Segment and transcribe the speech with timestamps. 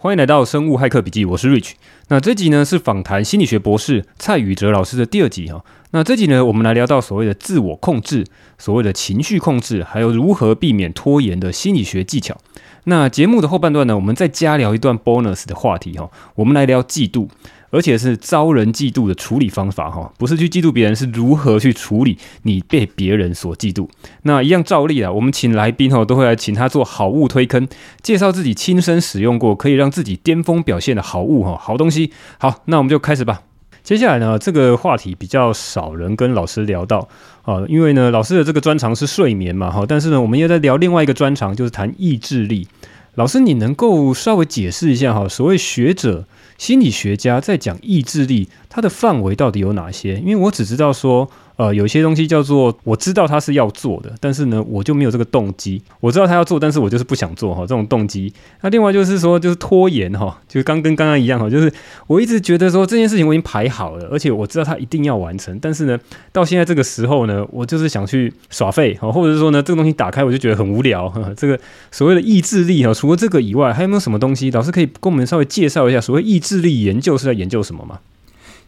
[0.00, 1.72] 欢迎来到生物骇客笔记，我是 Rich。
[2.06, 5.64] 那这集呢是访谈心理学博士蔡宇哲老师的第二集哈。
[5.90, 8.24] 那这集呢，我们来聊到所谓的自我控制、
[8.58, 12.36] 所谓的情绪控制，还有如何避免拖延的心理学技巧。
[12.84, 17.26] 那节目的后半段呢，我们再加聊一段 bonus 的话题哈，我们来聊嫉妒。
[17.70, 23.86] 而且是遭人嫉妒的处理方法哈，不是去嫉妒别人，是如何去处理你被别人所嫉妒。
[24.22, 27.68] 那一样照例啊，我们请来宾哈，都会来请他做好物推坑，
[28.02, 32.10] 介绍自己亲身使用过可以让自己巅峰表现的好物哈，好东西。
[32.38, 33.42] 好，那我们就开始吧。
[33.82, 37.06] 接下来呢，这个话题比较少人跟老师聊到
[37.42, 42.66] 啊，因为呢，老师的这个专长是睡眠嘛哈，但是呢，我们又在聊另外一个专长，就是谈意志力。
[43.14, 46.24] 老师，你能够稍微解释一下哈，所谓学者。
[46.58, 50.16] 心理学家在讲意志力，它的范围到底有哪些？
[50.16, 51.30] 因为我只知道说。
[51.58, 55.82] 呃，有些东西叫做我知道他是要做的，但是呢，我就没有这个动机。
[55.98, 58.32] 我知道他要做，但是我就是不想做哈，这种动机。
[58.60, 61.70] 那另外就是说，就是拖延哈，就是刚跟刚刚一样哈，就是
[62.06, 65.98] 我一直觉得说这件事情我已经排好了，而且我知道他一定要完成，但是呢，
[66.30, 71.28] 到现在这个时候呢，我就是想去耍废哈，或者是说呢，这个东西打开我就觉得很无聊哈。
[71.36, 71.58] 这个
[71.90, 74.48] 所谓的意志力哈，除了这个以外，还有没有什么东西？
[74.52, 77.98] 老师可以跟我们稍微介绍一下，所谓意志力研究是在研究什么吗？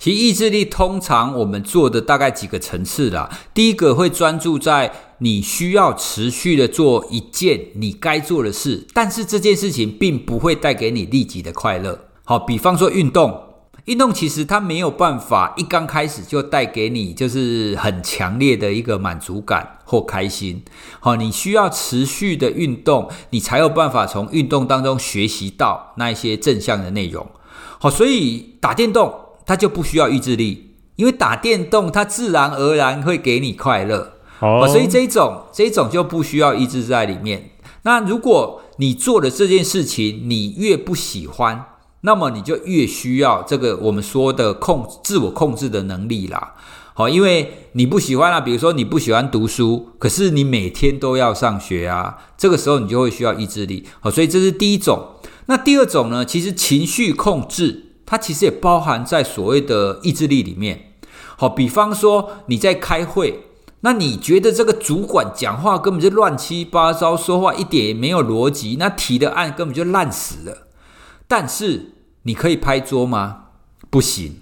[0.01, 3.29] 其实意志力通常我们做的大概几个层次啦。
[3.53, 12.06] 第一个会专注在你需要持续的做一件你该做的事，但是这件事情并不会带给你立即的快乐。
[12.25, 13.43] 好，比方说运动，
[13.84, 20.62] 运动其实它没有办法一刚开始就带给你就是很强烈的一个满足感或开心。
[21.01, 27.27] 好，你需要持续的运动，你才有办法从运动当中学习到那一些正向的内容。
[27.78, 29.12] 好，所以打电动。
[29.51, 34.12] 他就不需要意志力，因为打电动，它自然而然会给你快乐。
[34.39, 37.51] 哦，所以这种这种就不需要意志在里面。
[37.83, 41.65] 那如果你做的这件事情你越不喜欢，
[42.03, 46.55] 那么你就越需要这个我们说的控自我控制的能力啦。
[46.95, 53.84] 好，因为你不喜欢啊，比如说你不喜欢读书，可是你每天都要上学啊，这个时候你就会需要意志力。
[53.99, 55.16] 好，所以这是第一种。
[55.47, 56.25] 那第二种呢？
[56.25, 57.87] 其实情绪控制。
[58.10, 60.94] 它其实也包含在所谓的意志力里面。
[61.37, 63.44] 好，比方说你在开会，
[63.82, 70.66] 那你觉得这个主管讲话根本就乱七八糟，说话一点也没有逻辑，那提的案根本就烂死了。
[71.28, 71.93] 但是
[72.25, 73.44] 你可以拍桌吗？
[73.88, 74.41] 不行。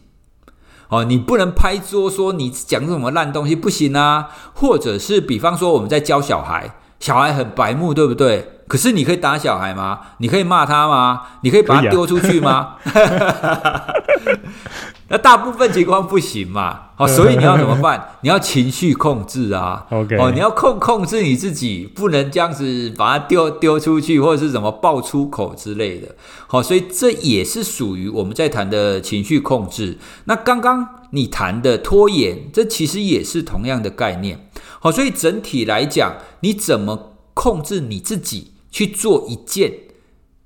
[0.89, 4.31] 哦，你不能拍桌说你讲什么烂东西，不行啊。
[4.55, 8.58] 或者是比方说我们在教小孩，小孩很白目，对不对？
[8.69, 9.99] 可是你可以打小孩吗？
[10.19, 11.23] 你可以骂他吗？
[11.41, 12.77] 你可以把他丢出去吗？
[15.11, 16.81] 那大部分情况不行嘛。
[16.95, 18.11] 好，所以你要怎么办？
[18.21, 19.87] 你要情绪控制啊。
[19.91, 26.15] OK，哦，你要控控制你自己，不能这样子把它丢丢出去，或者是怎么爆出口之类的。
[26.47, 29.97] 好，所以这也是属于我们在谈的情绪控制。
[30.25, 34.51] 那刚刚你谈的拖延，这其实也是同样的概念。
[34.81, 38.53] 好，所以整体来讲，你怎么控制你自己？
[38.71, 39.73] 去做一件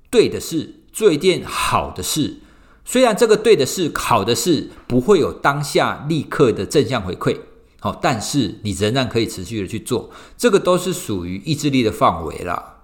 [0.09, 2.37] 对的事，做一件好的事。
[2.85, 7.37] 虽然这个对的事、好的事不会有当下立刻的正向回馈，
[7.79, 10.09] 好，但是你仍然可以持续的去做。
[10.37, 12.81] 这个都是属于意志力的范围啦。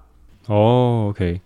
[0.48, 1.42] 哦，OK，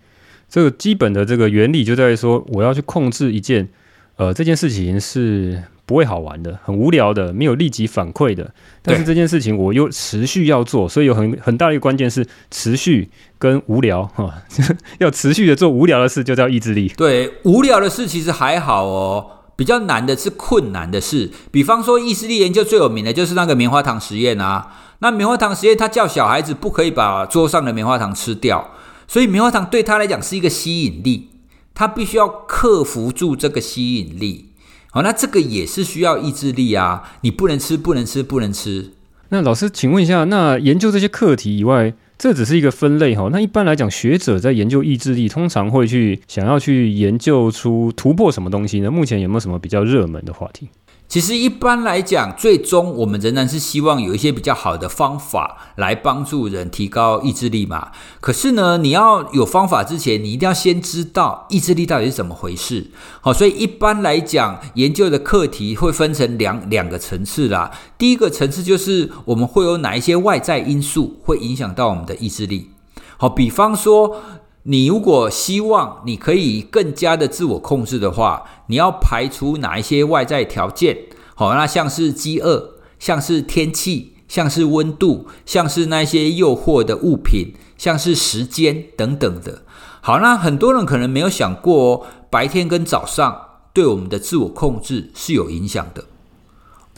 [0.48, 3.70] 这个基本的这个原理就在于说，我要去控制一件，
[4.18, 5.64] 呃，这件事情是。
[5.86, 8.54] 不会好玩的，很无聊的，没有立即反馈的。
[8.82, 14.34] 但是这件事情我又持续要做，所以有很很大的一个关键是持续跟无聊哈。
[15.00, 16.88] 要持续的做无聊的事，就叫意志力。
[16.96, 21.30] 对，无聊的事其实还好哦，比较难的是困难的事。
[21.52, 24.74] 比方说，意志力研究最有名的就是那个棉花糖实验啊。
[25.00, 28.72] 那棉花糖实验，他叫小孩子不可以把桌上的棉花糖吃掉，
[29.06, 31.30] 所以棉花糖对他来讲是一个吸引力，
[31.74, 34.53] 他必须要克服住这个吸引力。
[34.96, 37.18] 好，那这个也是需要意志力啊！
[37.22, 38.92] 你不能吃，不能吃，不能吃。
[39.30, 43.28] 那老师，请问一下，那研究这些课题以外，这只是一个分类哈？
[43.31, 48.89] 那一般来讲，学者在研究意志力，通常会去想要去研究出突破什么东西呢？
[48.89, 50.69] 目前有没有什么比较热门的话题？
[51.10, 57.92] 其实一般来讲，最终我们仍然是希望有一些比较好的方法来帮助人提高意志力嘛。
[58.19, 62.88] 可是呢，你要有方法之前，你一定要先知道意志力到底是怎么回事。
[63.21, 67.69] 好，所以一般来讲，研究的课题会分成两两个层次啦。
[68.04, 72.72] 第一个层次就是我们会有哪一些外在因素会影响到我们的意志力。
[73.16, 74.18] 好，比方说。
[74.66, 80.98] 你如果希望你可以更加的自我控制的话，你要排除哪一些外在条件？
[81.36, 89.64] 好，那像是饥饿，像是天气，像是温度，像是那些诱惑的物品，像是时间等等的。
[90.00, 93.42] 好，那很多人可能没有想过哦，白天跟早上
[93.74, 96.06] 对我们的自我控制是有影响的。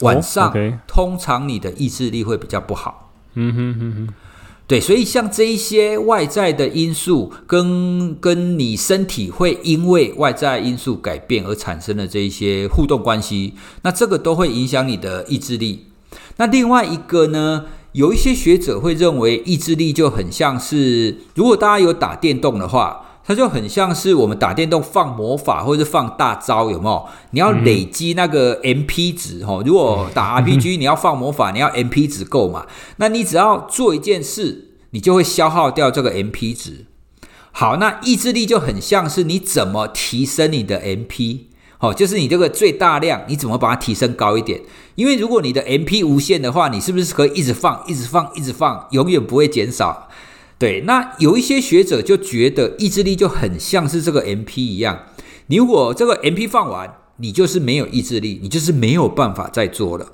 [0.00, 0.52] 晚上、
[0.86, 3.12] 通常你的意志力会比较不好。
[3.34, 4.14] 嗯哼哼哼。
[4.66, 15.86] 对，所以像这一些外在的因素跟，跟跟你身体会因为外在因素改变而产生的这一些互动关系，那这个都会影响你的意志力。
[16.36, 23.02] 那另外一个呢，有一些学者会认为意志力就很像是，如果大家有打电动的话。
[23.26, 27.08] 它就很像是我们打电动放魔法或者是放大招，有没有？
[27.32, 29.60] 你要累积那个 MP 值哈。
[29.66, 32.66] 如果打 RPG，你要放魔法，你要 MP 值够嘛？
[32.98, 36.86] 那你只要做一件事，你就会消耗掉这个 MP 值。
[37.50, 41.46] 好，那意志力就很像是你怎么提升你的 MP，
[41.78, 44.60] 好，就是你这个最大量，你怎么把它提升高一点？
[44.94, 50.05] 因为如果你的 MP 无限的话，你是不是可以一直放、一直放、一直放，永远不会减少？
[50.58, 55.06] 对，那有一些学者就觉得意志力就很像是这个 MP 一样，
[55.48, 60.12] 你如果这个 MP 放完，你就是没有意志力，你就是没有办法再做了。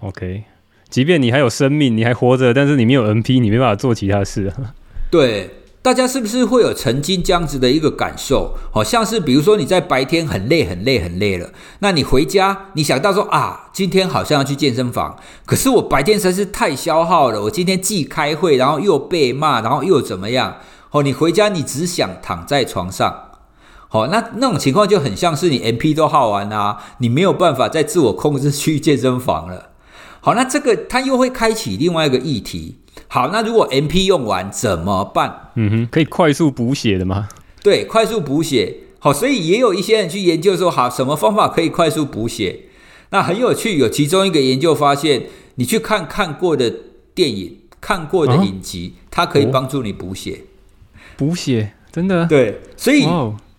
[0.00, 0.44] OK，
[0.88, 4.74] 即便你还有生命，你还活着，但是你没有 MP，你没办法做其他事啊。
[5.10, 5.50] 对。
[5.84, 8.54] 大家是不是会有曾经这样子的一个感受？
[8.72, 11.50] 好像是比如说你在白天很累很累很累了，
[11.80, 15.14] 那你回家你想到说啊，今天好像要去健身房，
[15.44, 20.56] 可是我白天实在是太消耗了，我今天既开会，然后又被骂，然后又怎么样？
[20.92, 23.32] 哦，你回家你只想躺在床上，
[23.88, 29.68] 好，那那种情况就很像是你 MP 都耗完啦，你没有办法再自我控制去健身房了。
[30.22, 32.78] 好，那这个它又会开启另外一个议题。
[33.14, 35.52] 好，那如果 MP 用完怎么办？
[35.54, 37.28] 嗯哼，可以快速补血的吗？
[37.62, 38.78] 对，快速补血。
[38.98, 42.62] 好，所以也有一些人去研究说，好，什么方法可以快速补血？
[43.10, 46.68] 那很有趣，有其中一个研究发现，你去看看过的
[47.14, 50.40] 电影、看过的影集，啊、它可以帮助你补血。
[51.16, 52.26] 补血，真的？
[52.26, 53.06] 对，所以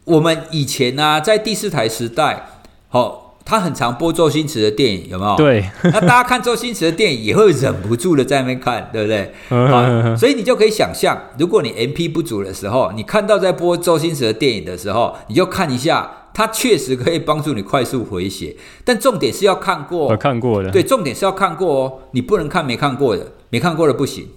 [0.03, 2.45] 我们以前呢、啊，在第四台时代，
[2.89, 3.24] 好。
[3.45, 5.35] 他很常播周星驰的电影，有没有？
[5.37, 5.63] 对。
[5.93, 9.31] 那大家看周星驰的电影也会忍不住的在那边看，对不对？
[9.49, 18.55] 好，所以你就可以想象，如果你 MP 不足的时候，你看到在播周星驰的电影的时候，你就看一下，它确实可以帮助你快速回血。
[18.83, 20.71] 但重点是要看过，我看过的。
[20.71, 24.27] 对，重点是要看过哦，你不能看没看过的，没看过的不行。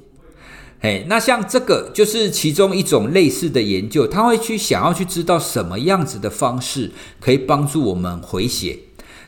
[0.81, 8.79] 嘿，那像这个就是其中一种类似的研究，他会去想要去知道什么样子的方式可以帮助我们回血。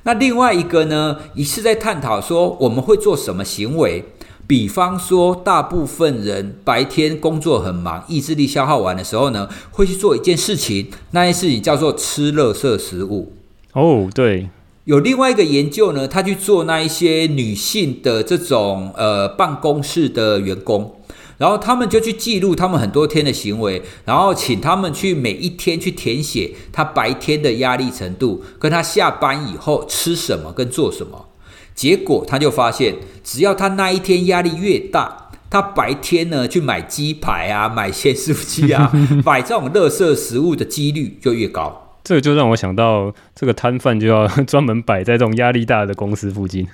[0.03, 4.05] 那另外一个呢，也是在探讨说我们会做什么行为。
[4.47, 13.33] 比方说，大部分人白天工作很忙，意志力消耗完的时候呢，会去做一件事情，那件事情叫做吃垃圾食物。
[13.75, 14.49] 哦，对，
[14.87, 20.97] 有另外一个研究呢，他去做那一些女性的这种呃办公室的员工。
[21.41, 31.29] 然后他们就去记录他们很多天的行为，然后请他们去每一天去填写他白天的压力程度，跟他下班以后吃什么跟做什么。
[31.75, 38.93] 结果他就发现，只要他那一天压力越大，他白天呢去买鸡排啊、买咸酥鸡啊、
[39.25, 41.97] 买这种垃圾食物的几率就越高。
[42.05, 46.67] 这个就让我想到，这个摊贩就要专门摆在这种压力大的公司附近。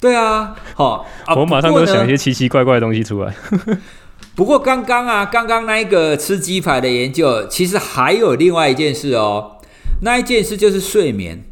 [0.00, 3.34] 对啊，好、啊，我马上都想一些奇奇怪怪的东西出来。
[4.34, 9.56] 不过刚刚啊，刚刚那一个吃鸡排的研究，其实还有另外一件事哦。
[10.02, 11.44] 那一件事就是睡眠。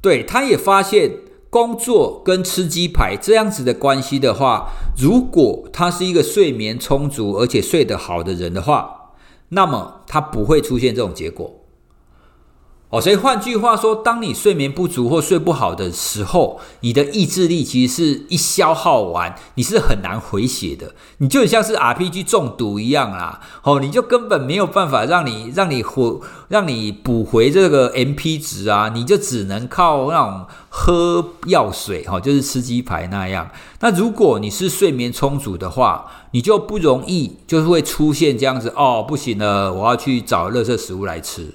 [0.00, 1.10] 对，他也发现
[1.50, 9.10] 工作跟吃鸡排这样子的关系的话，如果他是一个睡眠充足而且睡得好的人的话，
[9.48, 11.65] 那么他不会出现这种结果。
[12.88, 20.94] 哦，所以换句话说，当你睡眠不足或睡不好的时候，你的意志力其实是一消耗完，你是很难回血的。
[21.18, 33.50] 你就很像是 RPG 中毒一样啦，哦，你就根本没有办法让你让你回让你补回这个 MP 值啊，你就只能靠那种喝药水，哈，就是吃鸡排那样。
[33.80, 41.52] 那如果你是睡眠充足的话，你就不容易就是会出现这样子哦，不行了，我要去找垃圾食物来吃。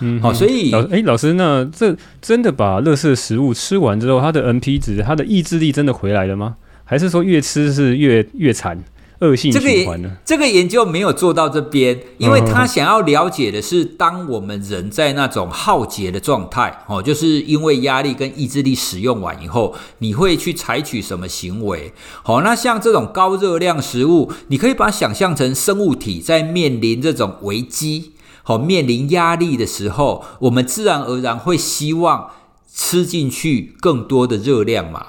[0.00, 6.56] 嗯，好，所以老哎，老师，那这真的把乐色食物吃完之后，他的 NP 值，他的意志力真的回来了吗？
[6.84, 8.84] 还是说越吃是越越惨，
[9.20, 10.10] 恶性循环呢？
[10.24, 21.92] 这个，这个研究没有做到这边，因为他想要了解的是，当我们人在那种耗竭的状态，哦，就是因为压力跟意志力使用完以后，你会去采取什么行为？
[22.22, 28.10] 好，那像这种高热量食物，你可以把它想象成生物体在面临这种危机。
[28.44, 32.30] 好，面临压力的时候，我们自然而然会希望
[32.72, 35.06] 吃进去更多的热量嘛。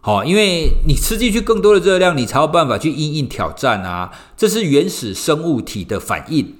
[0.00, 4.12] 好，因为你吃进去更多的热量，你才有办法去应应挑战啊。
[4.36, 6.54] 这是原始生物体的反应。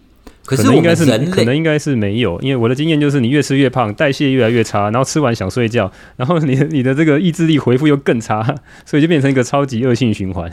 [0.46, 8.42] 可是我们人类可能应该是可能应该是没有，因为我的经验就是你越吃越胖，代谢越来越差，然后吃完想睡觉，然后你你的这个意志力回复又更差，
[8.84, 10.50] 所以就变成一个超级恶性循环。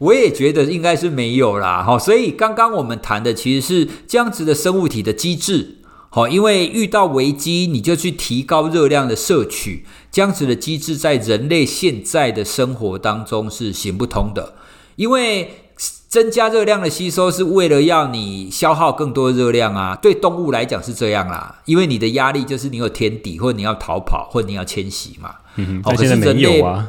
[0.00, 5.76] 我也觉得应该是没有啦，哈，所以刚刚我们谈的其实是这样子的生物体的机制，
[6.08, 14.54] 好，因为遇到危机你就去提高热量的摄取，这样子的机制在人类现在的生活当中是行不通的，
[14.96, 15.50] 因为。
[16.10, 25.36] 增加热量的吸收是为了要你消耗更多热量啊，对动物来讲是这样啦，因为你的压力就是你有天敌，或者你要逃跑，或者你要迁徙嘛。
[25.54, 26.88] 嗯，但现在没有啊。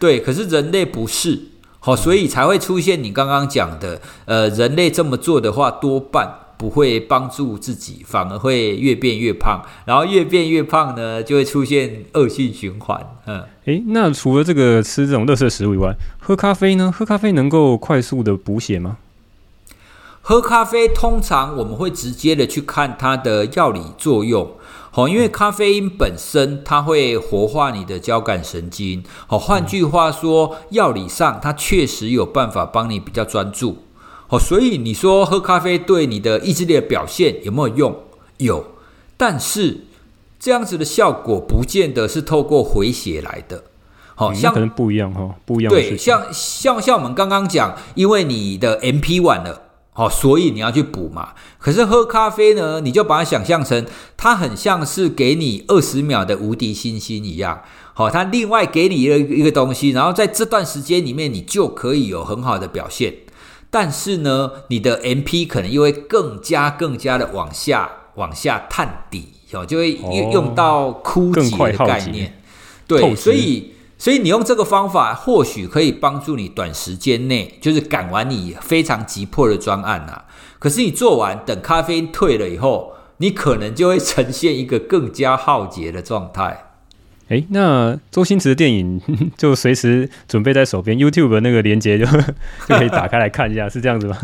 [0.00, 1.40] 对，可是人类不是，
[1.86, 6.40] 好，所以才会出现你刚刚讲的，呃，人类这么做的话，多半。
[6.58, 12.98] 不会帮助自己，反而会越变越胖，然后越变越胖呢，就会出现恶性循环。
[13.26, 16.90] 嗯，诶，那除了这个吃这种垃圾食物以外，喝咖啡呢？
[16.90, 18.96] 喝咖啡能够快速的补血吗？
[20.22, 24.50] 喝咖啡通常我们会直接的去看它的药理作用，
[24.96, 33.84] 好，因为咖啡因本身它会活化你的交感神经，好，换句话说，药理上它确实有办法帮你比较专注。
[34.28, 37.94] 哦，所以你说喝咖啡对你的意志力的表现有没有用？
[38.38, 38.64] 有，
[39.18, 39.84] 但是
[40.40, 43.64] 这样子的效果不见得是透过回血来的。
[44.14, 45.70] 好、嗯、像可能不一样哈，不一样。
[45.70, 49.64] 对，像像像我们刚刚讲，因为你的 MP 晚了，
[49.96, 51.30] 哦，所以你要去补嘛。
[51.58, 53.84] 可是喝咖啡呢，你就把它想象成
[54.16, 57.62] 它很像是给你二十秒的无敌星星一样。
[57.94, 63.14] 好，它另外给你一个一个东西，然后在这段时间里面，你就可以有很好的表现。
[63.70, 72.38] 但是呢，你的 MP 可能又会更加更加的往下往下探底，哦，就会用用到枯竭的概念。
[72.86, 80.26] 对，所以所以你用这个方法，或许可以帮助你短时间内就是赶完你非常急迫的专案啊。
[80.58, 86.64] 可是你做完，等咖啡因退了以后，你可能就会呈现一个更加耗竭的状态。
[87.28, 89.00] 哎，那周星驰的电影
[89.36, 92.04] 就随时准备在手边，YouTube 那个连接就
[92.68, 94.16] 就可以打开来看一下，是这样子吗？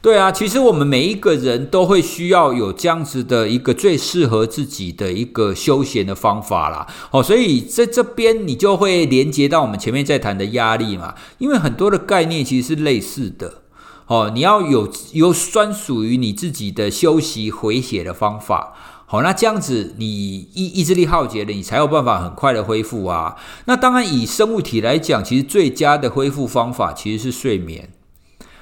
[0.00, 6.86] 对啊，其实我们每一个人都会需要有这样子的一个最适合自己的一个休闲的方法啦。
[7.10, 13.62] 哦，所以在这边你就会连接到我们前面在谈的压力嘛，因为很多的概念其实是类似的。
[14.06, 18.74] 哦，你要有有专属于你自己的休息回血的方法。
[19.04, 20.06] 好，那这样子你
[20.54, 23.36] 意意志力耗竭了，你才有办法很快的恢复啊。
[23.64, 27.90] 那当然，以生物体来讲，其实最佳的恢复方法其实是睡眠。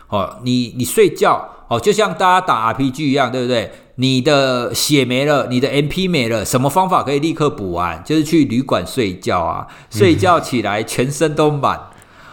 [0.08, 3.72] 哦，你你睡觉，哦，就像大家打 RPG 一样，对不对？
[3.96, 8.02] 你的血没了，你的 MP 没了，什么方法可以立刻补完？
[8.04, 11.80] 就是去旅馆睡觉啊，睡觉起来全身都满。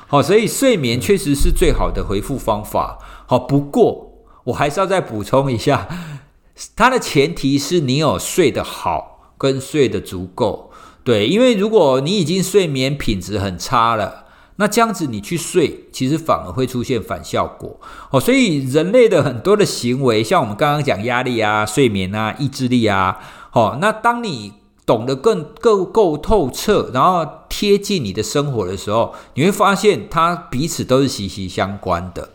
[0.08, 3.00] 好，所以睡眠确实是最好的回复方法。
[3.26, 4.12] 好，不过
[4.44, 5.88] 我还是要再补充一下。
[6.76, 10.70] 它的前提是你有睡得好，跟睡得足够，
[11.04, 14.23] 对，因为如果你已经睡眠品质很差了，
[14.58, 17.80] 那这样子你去睡，其实反而会出现反效果
[18.12, 18.20] 哦。
[18.20, 23.20] 所以人类的很多的行为，像我们刚刚讲压力啊、睡眠啊、意志力啊，
[23.54, 24.54] 哦，那当你
[24.86, 32.30] 懂得更够够透彻，然后贴近你的生活的时候，你会发现它彼此都是息息相关的。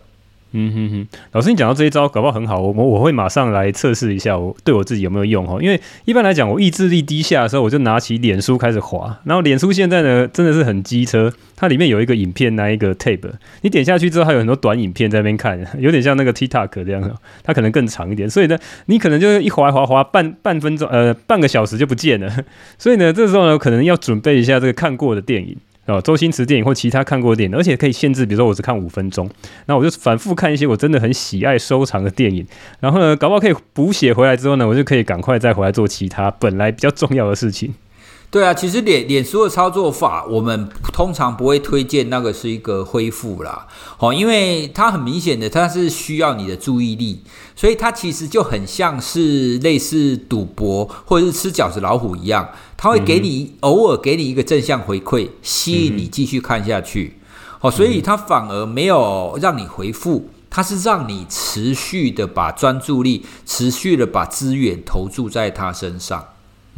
[0.53, 5.59] 嗯哼哼，老师，你讲到这一招，搞不好很好，我我我会马上来测试一下，我对我自己有没有用哈？
[5.61, 22.33] 因为一般来讲，我意志力低下的时候，我就拿起脸书开始滑，然后脸书现在呢，真的是很机车，它里面有一个影片，那一个 tab，你点下去之后，还有很多短影片在那边看， 有点像那个 TikTok 这样，它可能更长一点，所以呢，你可能就一滑滑滑半半分钟，呃，半个小时就不见了，
[22.79, 25.57] 所以呢，这时候呢，可能要准备一下这个看过的电影。
[25.89, 29.29] 哦，周星驰电影或其他看过的电影，而且可以限制，比如说我只看五分钟，
[29.67, 32.47] 那我就反复看一些我真的很喜爱收藏的电影，
[32.81, 37.75] 然后呢，搞不好可以补血回来之后呢，我就可以赶快再回来做其他本来比较重要的事情。
[38.31, 43.67] 对啊，其实脸脸书的操作法，我们通常不会推荐那个是一个恢复啦，
[43.99, 47.23] 哦，因为它很明显的它是需要你的注意力，
[47.57, 57.15] 所以它其实就很像是类似赌博或者是吃饺子老虎一样，它会给你、嗯、偶尔给你一个正向回馈，吸引你继续看下去，
[57.63, 66.23] 哦、嗯，所以它反而没有让你回复，它是让你持续的把专注力、持续的把资源投注在它身上。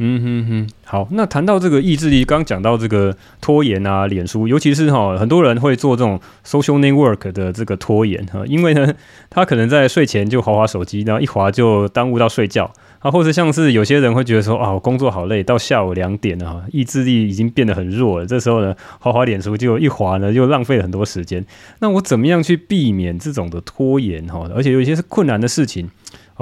[0.03, 8.91] 嗯哼哼，好，那谈到这个意志力，刚讲到这个拖延啊，脸书，尤其是哈，很多人会做这种 social network 的这个拖延哈，因为呢，
[9.29, 21.45] 他可能在睡前就滑滑手机，然后一滑就耽误到睡觉啊，或者像是有些人会觉得说啊，工作好累，到下午两点了哈，意志力已经变得很弱了，这时候呢，滑滑脸书就一滑呢，就浪费了很多时间。
[21.77, 24.49] 那我怎么样去避免这种的拖延哈？
[24.55, 25.91] 而且有一些是困难的事情。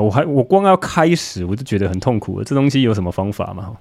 [0.02, 2.46] 我还我光要开始我就觉得很痛苦了。
[2.46, 3.74] 这东西有什么方法吗？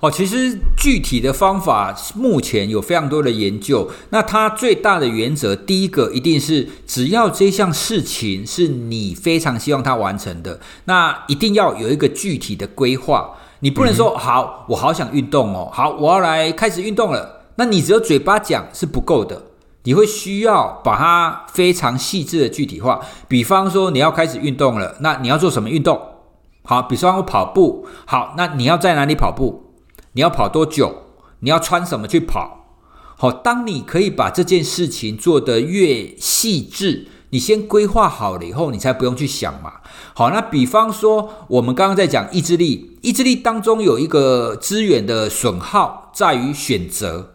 [0.00, 3.90] 哦，其实具体的方法目前有非常多的研究。
[4.10, 13.34] 那它最大的原则，第一个一定是，只要这项事情是你非常希望它完成的，那一定要有一个具体的规划。
[13.58, 17.46] 你不能说、嗯、好，我好想运动哦，好，我要来开始运动了。
[17.56, 19.42] 那你只有嘴巴讲是不够的，
[19.88, 23.00] 你会需要把它非常细致的具体化。
[23.26, 25.98] 比方说你要开始运动了，那你要做什么运动？
[26.62, 29.72] 好，比方说跑步，好，那你要在哪里跑步？
[30.12, 31.04] 你要跑多久？
[31.40, 32.66] 你要穿什么去跑？
[33.16, 39.72] 好，当你可以把这件事情做得越细致，你先规划好了以后，你才不用去想嘛。
[40.12, 47.30] 好，那比方说，我们刚刚在讲意志力，意志力当中有一个资源的损耗在于选择。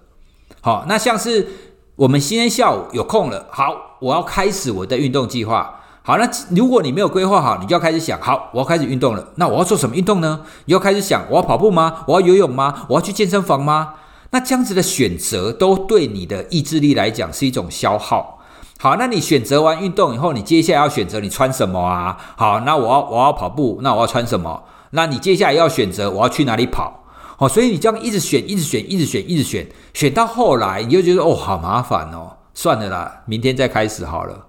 [0.61, 1.62] 好，那像是
[1.95, 5.79] 我们今天下午有空了，好，我要开始我的运动计划。
[6.01, 9.23] 好，那如果你没有规划好，你就要开始想，好，我要开始运动了。
[9.35, 10.41] 那我要做什么运动呢？
[10.65, 12.03] 你要开始想，我要跑步吗？
[12.07, 12.87] 我要游泳吗？
[12.89, 13.93] 我要去健身房吗？
[14.31, 18.39] 那这样子的选择都对你的意志力来讲是一种消耗。
[18.79, 22.17] 好，那你选择完运动以后，你接下来要选择你穿什么啊？
[22.35, 24.63] 好，那我要我要跑步，那我要穿什么？
[24.89, 27.02] 那你接下来要选择我要去哪里跑？
[27.35, 34.45] 好，所以你这样一直选，一直选，一直选，一直选，选到后来你就觉得哦，好麻烦哦，算了啦，明天再开始好了。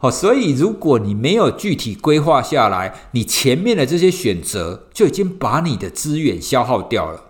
[0.00, 7.24] 哦，所以如果你没有具体规划下来，你前面的这些选择就已经把你的资源消耗掉了。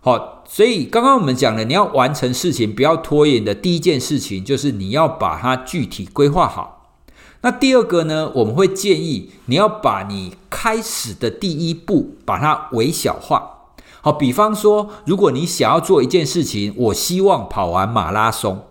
[0.00, 6.94] 好，所以刚刚我们讲了，你要完成事情，不要拖延的第一件事情，就是你要把它具体规划好。
[7.42, 13.55] 那第二个呢，我们会建议你要把你开始的第一步把它微小化。
[14.06, 18.64] 好，比方说，如果你想要做一件事情，我希望跑完马拉松。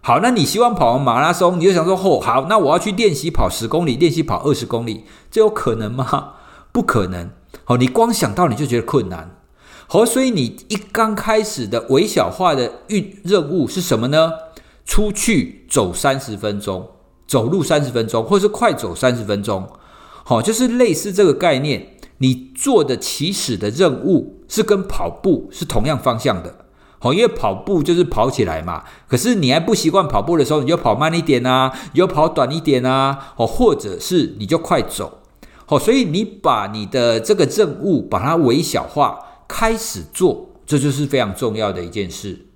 [0.00, 6.32] 好，那你希望跑完马拉松，你就想说，哦，好，那我要去练习跑十公里，练习跑二十公里，这有可能吗？
[6.72, 7.30] 不可能。
[7.62, 9.36] 好，你光想到你就觉得困难。
[9.86, 14.32] 好，所以你一刚开始的微小化的运任务是什么呢？
[14.84, 16.88] 出去走三十分钟，
[17.28, 19.68] 走路三十分钟，或是快走三十分钟。
[20.24, 21.93] 好，就是类似这个概念。
[22.18, 26.56] 你做的起始的任务是跟跑步是同样方向的。
[27.00, 35.18] 哦，因为跑步就是跑起来嘛，可是你还不习惯跑步的时候，你就跑慢一点啊，你就跑短一点啊，哦，或者是你就快走，
[35.66, 42.46] 哦，所以你把你的这个任务把它微小化，开始做，这就是非常重要的一件事。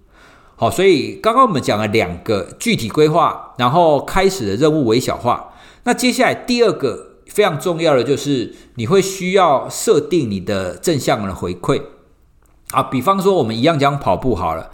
[0.57, 5.53] 好，所以刚刚我们讲了两个具体规划，然后开始的任务微小化，
[5.85, 11.83] 那接下来第二个非常重要的就是你会需要设定你的正向的回馈。
[12.71, 14.71] 啊，比方说我们一样讲跑步好了，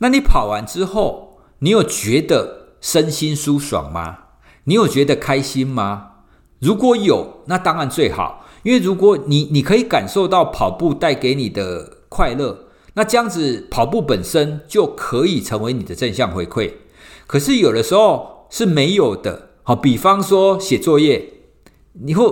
[0.00, 4.18] 那你跑完之后，你有觉得身心舒爽吗？
[4.64, 6.08] 你有觉得开心吗？
[6.58, 16.72] 如果有，那当然最好，因为如果你你可以感受到跑步带给你的快乐，那这样子跑步本身就可以成为你的正向回馈。
[17.26, 21.37] 可是有的时候是没有的，好，比方说写作业。
[22.00, 22.24] 你会，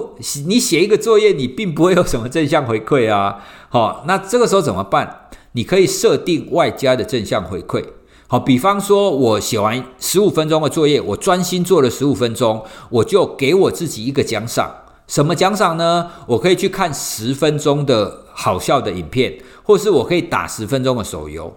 [0.47, 3.43] 你写一个作业，你并不会有什么正向回馈啊。
[3.69, 5.29] 好，那这个时候怎么办？
[5.53, 7.85] 你可以设定外加的正向回馈。
[8.29, 14.73] 好，比方说我写完十五分钟的作业，我专心做了十五分钟，我就给我自己一个奖赏。
[15.09, 16.11] 什么奖赏呢？
[16.27, 21.57] 我可以去看十分钟的好笑的影片，或是我可以打十分钟的手游。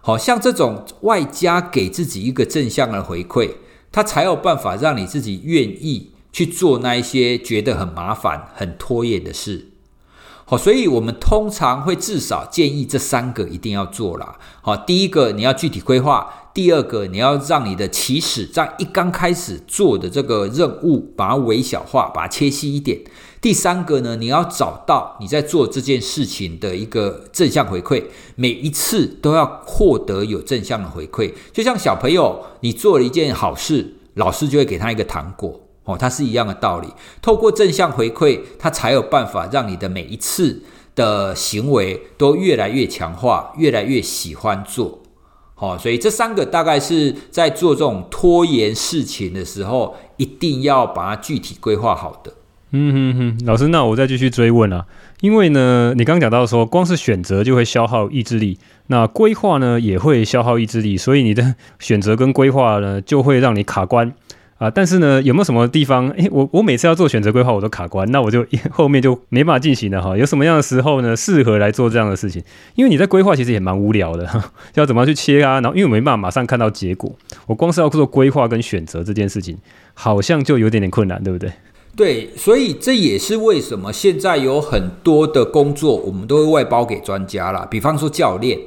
[0.00, 3.50] 好，像这种外加给自己一个正向的回馈，
[3.92, 6.12] 它才有办法让你自己愿意。
[6.38, 9.70] 去做那一些觉得很麻烦、很拖延的事，
[10.44, 14.38] 好，所以我们通常会至少建议这三个一定要做啦。
[14.62, 23.00] 好，第一个你要具体规划，第二个你要让你的起始在一刚开始做的这个任务，把它微小化，把它切细一点。
[23.40, 28.04] 第三个呢，你要找到你在做这件事情的一个正向回馈，
[28.36, 31.34] 每一次都要获得有正向的回馈。
[31.52, 35.62] 就像小朋友，你做了一件好事，老师就会给他一个糖果。
[35.88, 36.88] 哦，它是一样的道理。
[37.22, 40.62] 透过正向回馈，它才有办法让你的每一次
[40.94, 45.00] 的行为都越来越强化，越来越喜欢做。
[45.54, 52.34] 好，所以这三个大概是在做这种拖延事情的时候，一定要把它具体规划好的。
[52.70, 54.84] 嗯哼哼，老师，那我再继续追问啊，
[55.22, 64.12] 因为呢，你刚刚讲到说，光是选择就会消耗意志力，那规划呢也会消耗意志力，所以你的 选择跟规划呢就会让你卡关。
[64.58, 66.08] 啊，但是呢，有没有什么地方？
[66.10, 70.16] 诶，我我每次要做选择规划，我都卡关，那我就 后面就没办法进行了哈。
[70.16, 72.42] 有什么样的时候呢，适合来做这样的事情？
[72.74, 74.28] 因为你在规划其实也蛮无聊的，
[74.74, 75.60] 要怎么样去切啊？
[75.60, 77.14] 然后因为我没办法马上看到结果，
[77.46, 79.56] 我光是要做规划跟选择这件事情，
[79.94, 81.52] 好像就有点点困难，对不对？
[81.96, 88.58] 对，所以这也是为什么现在有很多的工作我们都会外包给专家啦，比方说教练。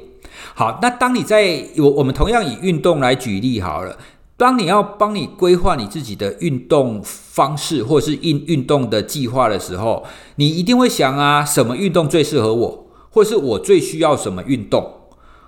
[0.54, 3.96] 好，那当你在我我们同样以运动来举例好了，
[4.42, 14.94] 当你要帮你规划你自己的运动方式或是运运动的计划的时候，你一定会想啊，什么运动最适合我，或是我最需要什么运动？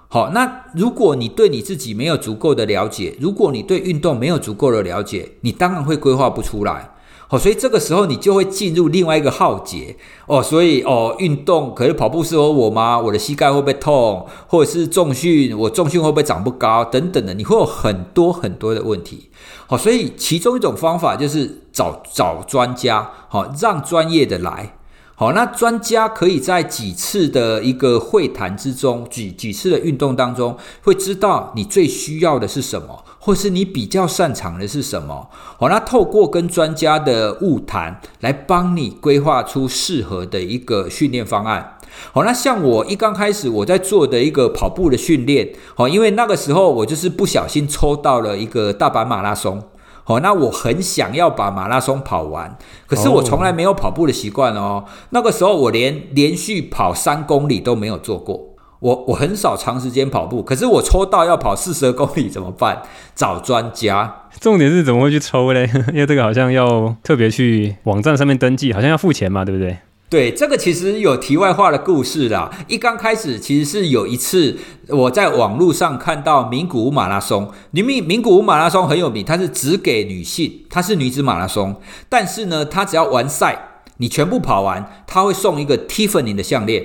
[0.06, 6.93] 好，那如果你对你自己没有足够的了解，如果你对运动没有足够的了解，你当然会规划不出来。
[7.26, 10.42] 好，所以这个时候你就会进入另外一个浩劫哦。
[10.42, 12.98] 所以哦，运动可是跑步适合我吗？
[12.98, 14.26] 我的膝盖会不会痛？
[14.46, 16.84] 或者是重训，我重训会不会长不高？
[16.84, 19.30] 等等的，你会有很多很多的问题。
[19.66, 24.76] 好，所以其中一种方法就是找找专家，好，让专业的来。
[25.16, 35.30] 好，那专家可以在几次的一个会谈之中，几几次的运动当中，会知道你最需要的是什么，或是你比较擅长的是什么。
[35.58, 41.78] 好，那透过跟专家的晤谈，来帮你规划出适合的一个训练方案。
[42.12, 49.62] 好，那像我一刚开始我在做的一个跑步的训练，好，因为那个时候我就是不小心抽到了一个大阪马拉松。
[50.06, 54.84] 好，那我很想要把马拉松跑完，可是我从来没有跑步的习惯哦。
[55.10, 58.53] 那个时候我连连续跑三公里都没有做过，
[58.84, 62.82] 我我很少长时间跑步，可是我抽到要跑四十公里怎么办？
[63.14, 64.26] 找专家。
[64.38, 65.66] 重点是怎么会去抽嘞？
[65.90, 69.78] 因为这个好像要特别去网站上面登记，好像要付钱嘛，对不对？
[70.10, 72.50] 对，这个其实有题外话的故事啦。
[72.68, 81.74] 一刚开始，其实是有一次我在网络上看到名古屋马拉松，明明名古屋马拉松很有名，它是只给女性，它是女子马拉松。
[82.10, 86.84] 但是呢，它只要完赛，你全部跑完，它会送一个 Tiffany 的项链。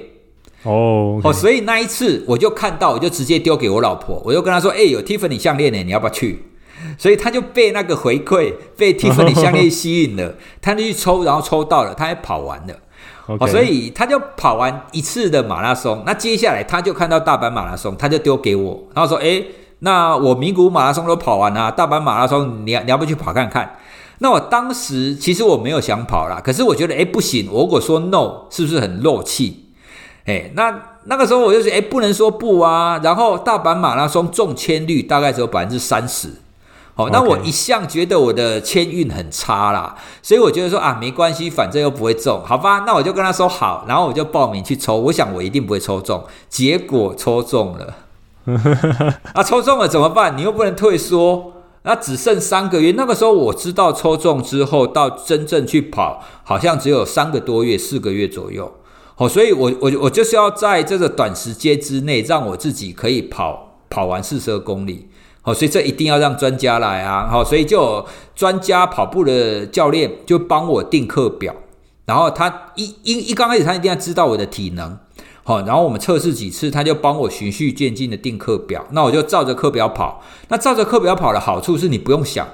[0.63, 6.43] 哦，哦，所以那一次我就看到，我就直接丢给我老婆，我就跟她说：“哎，有 Tiffany 项链呢，你要不要去？”
[6.97, 12.73] 所以她就被那个回馈，被 Tiffany 项链吸引了，她就去抽，然后抽到了，她还跑完了。
[13.27, 13.45] Okay.
[13.45, 19.45] 哦，所以她就跑完一次的马拉松，那接下来她就看到大阪马拉松，她就丢给我，然后说：“诶，
[19.79, 23.77] 那我名古马拉松都跑完了，大阪马拉松你要你要不去跑看看？”
[24.21, 29.68] 那我当时其实我没有想跑啦，可是我觉得诶不行，我如果说 no 是不是很漏气？
[30.25, 36.29] 诶，那那个时候我就觉得诶不能说不啊，然后大阪马拉松中签率大概只有百分之三十。
[36.95, 42.83] 哦，那我一向觉得我的签运很差啦，所以我觉得说啊，没关系，反正又不会中，好吧？
[42.85, 47.95] 那我就跟他说好，然后我就报名去抽，我想我一定不会抽中，结果抽中了，
[49.33, 50.37] 啊，抽中了怎么办？
[50.37, 51.53] 你又不能退缩，
[51.83, 52.93] 那只剩三个月。
[52.97, 58.69] 那个时候我知道抽中之后，到真正去跑，好像只有三个多月、四个月左右。
[59.19, 65.09] 哦，所以我我我就是要在这个短时间之内，让我自己可以跑跑完四十二公里。
[65.41, 67.27] 好，所以这一定要让专家来啊！
[67.27, 71.53] 好，所以就专家跑步的教练就帮我订课表，
[72.05, 74.97] 然后他一一一刚开始他一定要知道我的体能，
[75.43, 80.23] 好，然后我们测试几次，他就帮我循序渐进的订课表，那我就照着课表跑。
[80.47, 82.47] 那照着课表跑的好处是你不用想，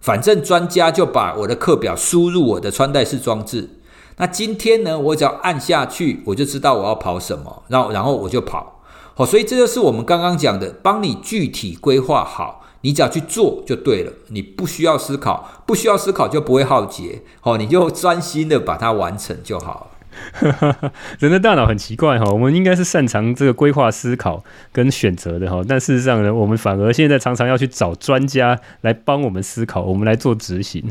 [0.00, 3.75] 反正专家就把我的课表输入我的穿戴式装置。
[4.18, 8.82] 那今天呢，我只要按下去，我就知道我要跑什么，然后然后我就跑。
[9.14, 20.92] 好，所以这就是我们刚刚讲的，帮你具体规划好，你只要去做就对了，你不需要思考，不需要思考就不会耗竭，好，你就专心的把它完成就好了。
[21.18, 30.90] 人的大脑很奇怪哈，我们应该是擅长这个规划、思考跟选择的哈，但事实上呢，我们反而现在常常要去找专家来帮我们思考，我们来做执行。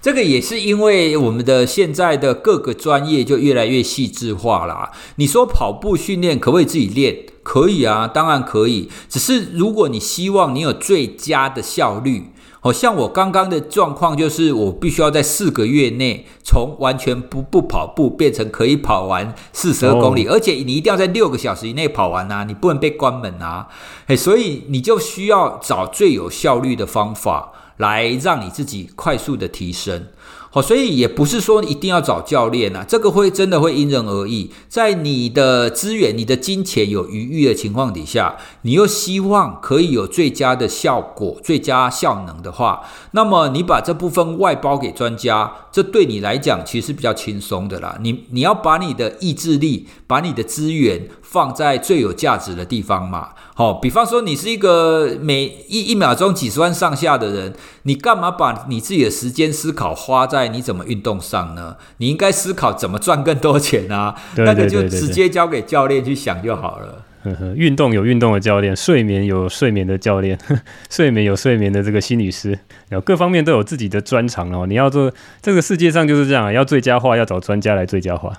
[0.00, 4.92] 这个也是因为我们的现在的各个专业就越来越细致化啦。
[5.16, 7.26] 你说跑步训练可不可以自己练？
[7.42, 8.88] 可以啊，当然可以。
[9.08, 12.30] 只是如果你希望你有最佳的效率，
[12.60, 23.66] 好像我刚刚的状况就是，我必须要在四个月内从完全不不跑步变成可以跑完四十二公里，而且你一定要在六个小时以内跑完啊，你不能被关门啊。
[24.08, 27.52] 诶，所以你就需要找最有效率的方法。
[27.78, 30.06] 来让你自己快速的提升，
[30.50, 34.50] 好，所以也不是说一定要找教练啊，这个会真的会因人而异。
[34.68, 47.96] 在你的资源、你的金钱有余裕的情况底下，你又希望可以有最佳的效果、最佳效能的话，那么你把这部分外包给专家，这对你来讲其实比较轻松的啦。
[48.00, 53.28] 你你要把你的意志力、把你的资源放在最有价值的地方嘛。
[53.58, 61.76] 好，比方说你是一个每一一秒钟几十万上下的人，你干嘛把你自己的时间思考花在你怎么运动上呢？
[61.96, 64.14] 你应该思考怎么赚更多钱啊！
[64.36, 67.04] 那个就直接交给教练去想就好了。
[67.24, 70.38] 呵呵，运动有运动的教练，睡眠有睡眠的教练，
[70.88, 72.56] 睡眠有睡眠的这个心理师，
[72.88, 74.68] 然后各方面都有自己的专长哦。
[74.68, 78.32] 你要做这个世界上就是这样，要最佳化，要找专家来最佳化。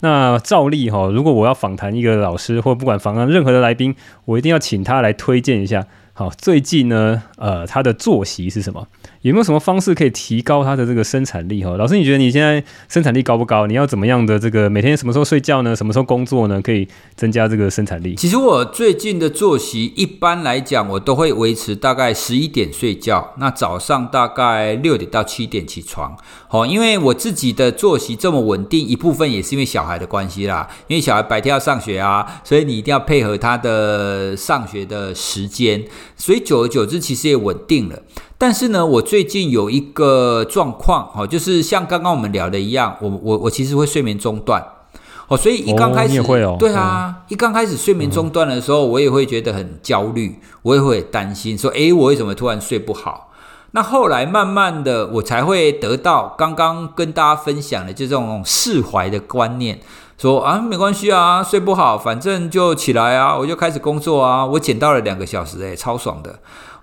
[0.00, 5.86] 那照例哈，如果我要访谈一个老师，或不管访谈任何的来宾，我一定要请他来推荐一下。
[6.12, 8.86] 好，最近呢，呃，他的作息是什么？
[9.28, 11.62] 有没有什么方式可以提高他的这个生产力？
[11.64, 13.66] 哈，老师，你觉得你现在生产力高不高？
[13.66, 15.74] 你要怎么样的这个每天什么时候睡觉呢？
[15.74, 16.60] 什么时候工作呢？
[16.62, 18.14] 可以增加这个生产力？
[18.14, 26.16] 其实我最近的作息，一般来讲，我都会维持大概十一点睡觉，那早上大概六点到七点起床。
[26.48, 30.68] 好，因为我自己的作息这么稳定，一部分也是因为小孩的关系啦。
[30.86, 35.84] 因为小孩白天要上学啊，所以你一定要配合他的上学的时间，
[36.16, 38.02] 所以久而久之，其实也稳定了。
[38.40, 44.64] 但是呢，我最近有一个状况，哦，就是像刚刚我们聊的一样，我我我其实会睡眠中断，
[45.26, 53.32] 哦，所以一刚开始，会哦，对啊，一刚开始睡眠中断的时候，我也会觉得很焦虑，我也会担心，说，诶，我为什么突然睡不好？
[53.72, 59.80] 那后来慢慢的，我才会得到刚刚跟大家分享的就这种释怀的观念，
[60.16, 66.38] 说啊，没关系啊，睡不好，反正就起来啊，我就开始工作啊，我捡到了两个小时，诶，超爽的。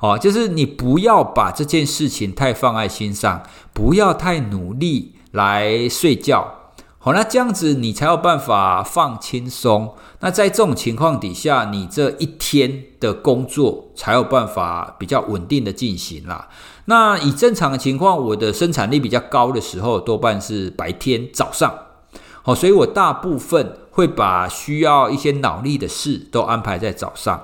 [0.05, 3.41] 哦，就是你不要把这件事情太放在心上，
[3.73, 6.53] 不要太努力来睡觉。
[6.99, 9.95] 好，那这样子你才有办法放轻松。
[10.19, 16.49] 那在这种情况底下，你这一天的工作才有办法比较稳定的进行啦。
[16.85, 21.73] 那以正常的情况，我的生产力比较高的时候，多半是白天早上。
[22.43, 27.43] 好，所以我大部分会把需要一些脑力的事都安排在早上。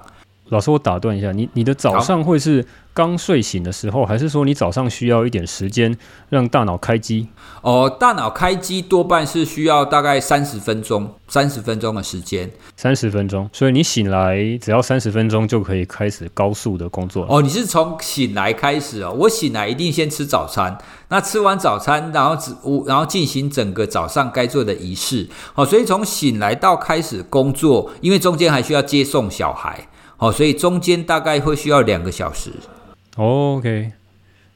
[0.51, 7.29] 老师，我打断一下，你你的早上会是刚睡醒的时候，还是说你早上需要一点时间让大脑开机？
[7.61, 13.49] 哦，大脑开机多半是需要大概三十分钟，三十分钟的时间，三十分钟。
[13.53, 17.25] 所以你醒来只要三十分钟就可以开始高速的工作。
[17.29, 19.15] 哦，你是从醒来开始哦？
[19.17, 25.29] 我醒来一定先吃早餐，那吃完早餐，然后只我然后进行整个早上该做的仪式。
[25.55, 29.87] 哦，所以从醒来到开始工作，因为中间还需要接送小孩。
[30.21, 32.51] 哦，所以中间大概会需要两个小时。
[33.17, 33.91] OK，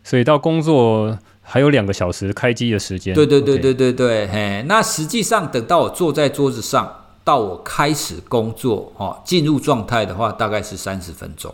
[0.03, 3.15] 所以到工作还有两个小时开机的时间。
[3.15, 11.51] 对对对对对对，嘿，那实际上等到我坐在桌子上，到我开始工作，哦，进入状态的话，大概是三十分钟。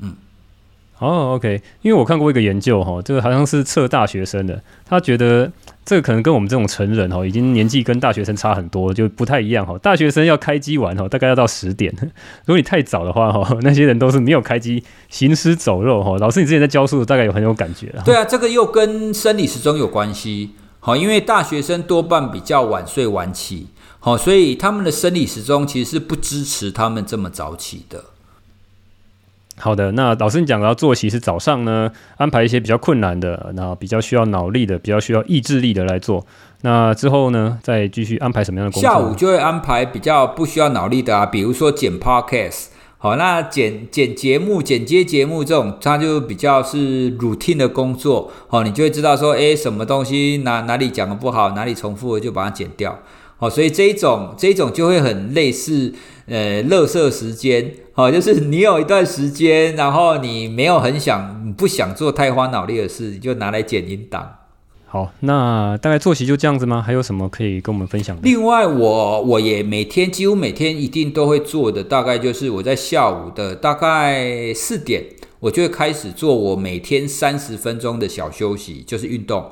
[0.00, 0.14] 嗯，
[0.98, 5.50] 哦，OK，因为我看过一个研究，哈，这个好像是测大学生的，他觉得。
[5.86, 9.78] 这个可能跟我们这种成人哈，已经年纪跟大学生差很多，就不太一样哈。
[9.78, 11.94] 大学生要开机玩哈，大概要到十点。
[12.44, 16.18] 如果你太早的话哈，那些人都是没有开机，行尸走肉哈。
[16.18, 17.94] 老师，你之前在教书，大概有很有感觉。
[18.04, 20.50] 对啊，这个又跟生理时钟有关系。
[20.80, 23.68] 好，因为大学生多半比较晚睡晚起，
[24.00, 28.04] 好，所以他们的生理时钟其实是不支持他们这么早起的。
[29.58, 36.26] 好的，那老师你讲到作息是早上呢，安排一些比较困难的，那比较需要脑力的，比较需要意志力的来做。
[36.60, 38.90] 那之后呢，再继续安排什么样的工作？
[38.90, 42.66] 下午就会安排比较不需要脑力的啊，比如说剪 podcast。
[42.98, 48.32] 好，那剪剪节目、剪接节目这种，它就比较是 routine 的工作。
[48.48, 52.98] 好，你就会知道说，诶，什么东西哪哪里讲的不好，哪里重复了就把它剪掉。
[53.38, 55.92] 好，所以这一种这一种就会很类似。
[56.28, 64.38] 呃，乐色时间，好，就是你有一段时间，然后你没有很想，不想做太花脑力的事，你就拿来剪音档。
[64.86, 66.82] 好，那大概作息就这样子吗？
[66.84, 68.22] 还有什么可以跟我们分享的？
[68.24, 75.04] 另外我，我我也每天几乎每天一定都会做的，大概就是我在下午的大概四点，
[75.38, 79.48] 我就会开始做我每天三十分钟的小休息，就是运动。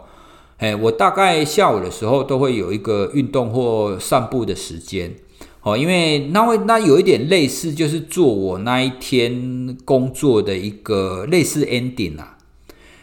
[0.58, 5.14] 哎，我大概下午的时候都会有一个运动或散步的时间。
[5.62, 12.36] 哦，因为那会那有一点类似，就是做我那一天工作的一个类似 ending 啊，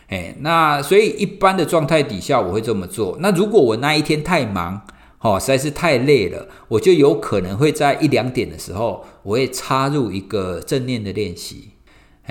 [0.10, 3.18] 哎，那所以一般的状态底下我会这么做。
[3.20, 4.80] 那如果我那一天太忙，
[5.22, 11.71] 哦，实在是太累了，我就有可能会在一两点的时候，我会插入一个正念的练习。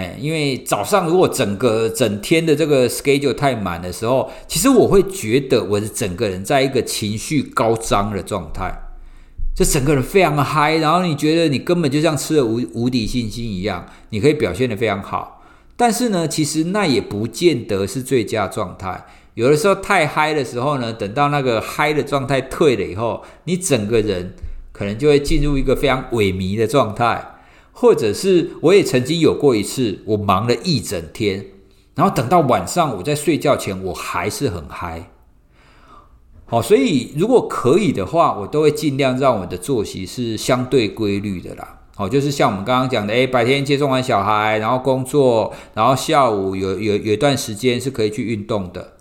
[0.01, 8.73] 哎，因为早上如果整个整天的这个 schedule 太满的时候，其实我会觉得我的整个人在一个情绪高涨的状态。
[9.55, 15.43] 就整个人非常的嗨，然后你觉得你根本就像吃了无无敌信心一样，你可以表现得非常好。
[15.77, 19.05] 但是呢，其实那也不见得是最佳状态。
[19.35, 24.35] 有的时候太嗨的时候呢，等到那个嗨的状态退了以后，你整个人
[24.73, 27.23] 可能就会进入一个非常萎靡的状态。
[27.73, 31.47] 或者是我也曾经有过一次，我忙了一整天，
[31.95, 35.11] 然后等到晚上我在睡觉前，我还是很嗨。
[36.47, 41.79] 好，所以如果可以的话，我都会尽量让我的作息是相对规律的啦。
[41.97, 48.95] 哦，就是像我们刚刚讲的，诶，白天接送完小孩，然后工作，然后下午有有有段时间是可以去运动的。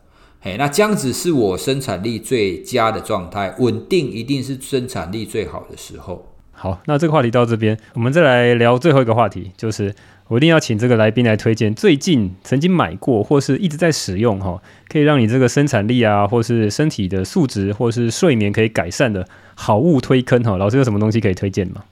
[0.43, 6.28] 诶，那这样子是我生产力最佳的状态，稳定一定是生产力最好的时候。
[6.61, 9.95] 好，那这个话题到这边，我们再来聊最后一个话题，就是
[10.27, 20.57] 我一定要请这个来宾来推荐最近曾经买过或是一直在使用哈，可以让你这个生产力啊，或是身体的素质，或是睡眠可以改善的好物推坑哈。
[20.57, 21.85] 老师有什么东西可以推荐吗？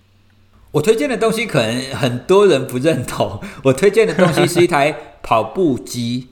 [0.71, 6.27] 我推荐的东西可能很多人不认同，我推荐的东西是一台跑步机。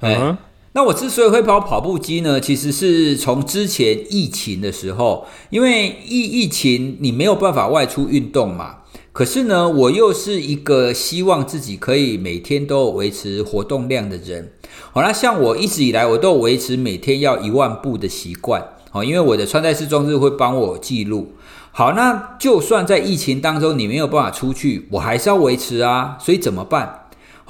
[0.00, 0.36] 嗯。
[0.72, 8.76] 那我之所以会跑跑步机呢，其实是从之前疫情的时候，因为疫疫情你没有办法外出运动嘛。
[9.12, 14.52] 可是呢，我又是一个希望自己可以每天都维持活动量的人。
[14.92, 18.64] 好，那像我一直以来我都维持每天要一万步的习惯。
[18.92, 21.32] 好，因为我的穿戴式装置会帮我记录。
[21.72, 26.16] 好，那就算在疫情当中你没有办法出去，我还是要维持啊。
[26.20, 26.99] 所以怎么办？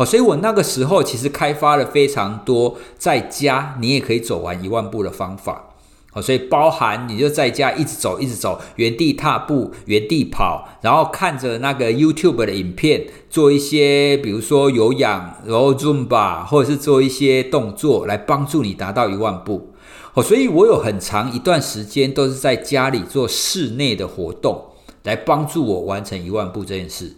[0.01, 5.75] 好，所以我那个时候其实开发了非常多在家你也可以走完一万步的方法。
[6.11, 19.69] 好，所以包含你就在家一直走，一直走，原地踏步，原地跑，然后看着那个 YouTube 的影片，做一些比如说有氧，然后 Zumba，或者是做一些动作来帮助你达到一万步。
[20.15, 24.65] 好，所以我有很长一段时间都是在家里做室内的活动，
[25.03, 27.17] 来帮助我完成一万步这件事。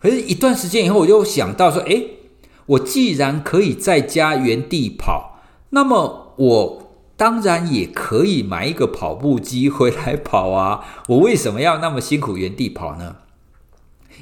[0.00, 2.08] 可是，一段时间以后，我就想到说，诶。
[2.66, 10.84] 我既然可以在家原地跑，那么我当然也可以买一个跑步机回来跑啊！
[11.08, 13.16] 我为什么要那么辛苦原地跑呢？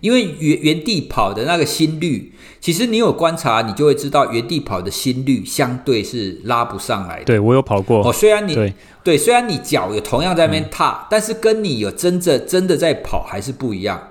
[0.01, 7.25] 因为原原地跑的那个心率，其实你有观察，你就会知道原地跑的心率相对是拉不上来的。
[7.25, 8.07] 对，我有跑过。
[8.07, 8.75] 哦，虽然你对，
[9.05, 14.10] 对，虽然你脚也同样在那边踏，嗯，但是跟你有真正真的在跑还是不一样。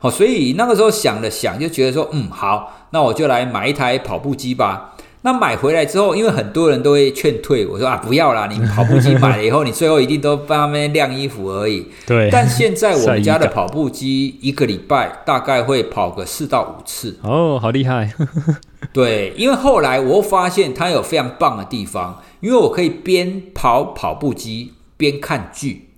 [0.00, 4.96] 好，所以那个时候想了想，就觉得说，嗯，好，那我就来买一台跑步机吧。
[5.22, 11.86] 那买回来之后，因为很多人都会劝退我说啊，不要啦，你跑步机买了以后，你最后一定都帮他们晾衣服而已。
[12.06, 12.30] 对。
[12.32, 17.18] 但现在我们 家的跑步机一个礼拜大概会跑个四到五次。
[17.22, 18.10] 哦，好厉害。
[18.94, 25.90] 对，因为后来我发现它有非常棒的地方，因为我可以边跑跑步机边看剧，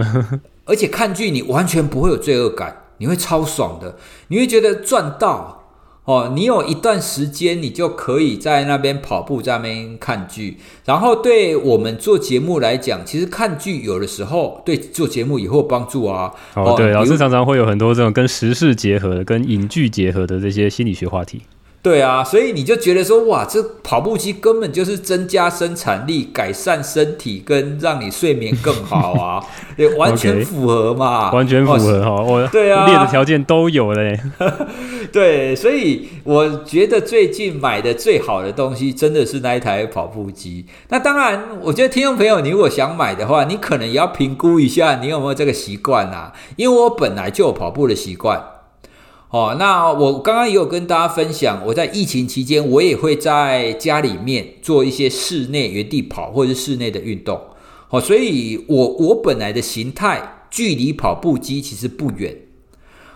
[0.64, 2.84] 而且看剧你完全不会有罪恶感。
[2.98, 3.96] 你会超爽的，
[4.28, 5.64] 你会觉得赚到
[6.04, 6.32] 哦！
[6.34, 10.58] 你有一段时间，你就可以在那边跑步，在那边看剧。
[10.84, 16.32] 然后对我们做节目来讲，其实看剧有的时候对做节目也会有帮助啊。
[16.54, 21.42] 哦，对，老师常常会有很多这种跟时事结合的、跟影剧结合的这些心理学话题。
[21.86, 29.40] 对啊，所以你就觉得说，哇，这跑步机根本就是增加生产力、改善身体跟让你睡眠更好啊，
[29.78, 34.18] 也完全符合嘛，完全符合哈，我对啊，列的条件都有嘞。
[35.12, 40.66] 对，所以我觉得最近买的最好的东西真的是那一台跑步机。
[40.88, 48.55] 那当然，我觉得听众朋友，你如果想买的话，你可能也要评估一下你有没有这个习惯啊，因为我本来就有跑步的习惯。
[49.36, 57.38] 哦，那我刚刚也有跟大家分享，我在疫情期间，我也会在家里面做一些室内原地跑或者是室内的运动。
[57.90, 62.34] 哦，所以我我本来的形态距离跑步机其实不远。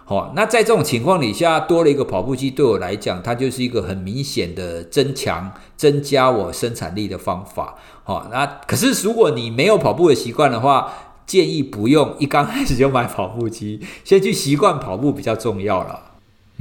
[0.09, 7.77] 哦，那在这种情况底下，多了一个跑步机，对我来讲，它就是一个很明显的增强、增加我生产力的方法。
[8.05, 10.93] 哦，那可是如果你没有跑步的习惯的话，
[11.27, 16.09] 建议不用一刚开始就买跑步机，先去习惯跑步比较重要了。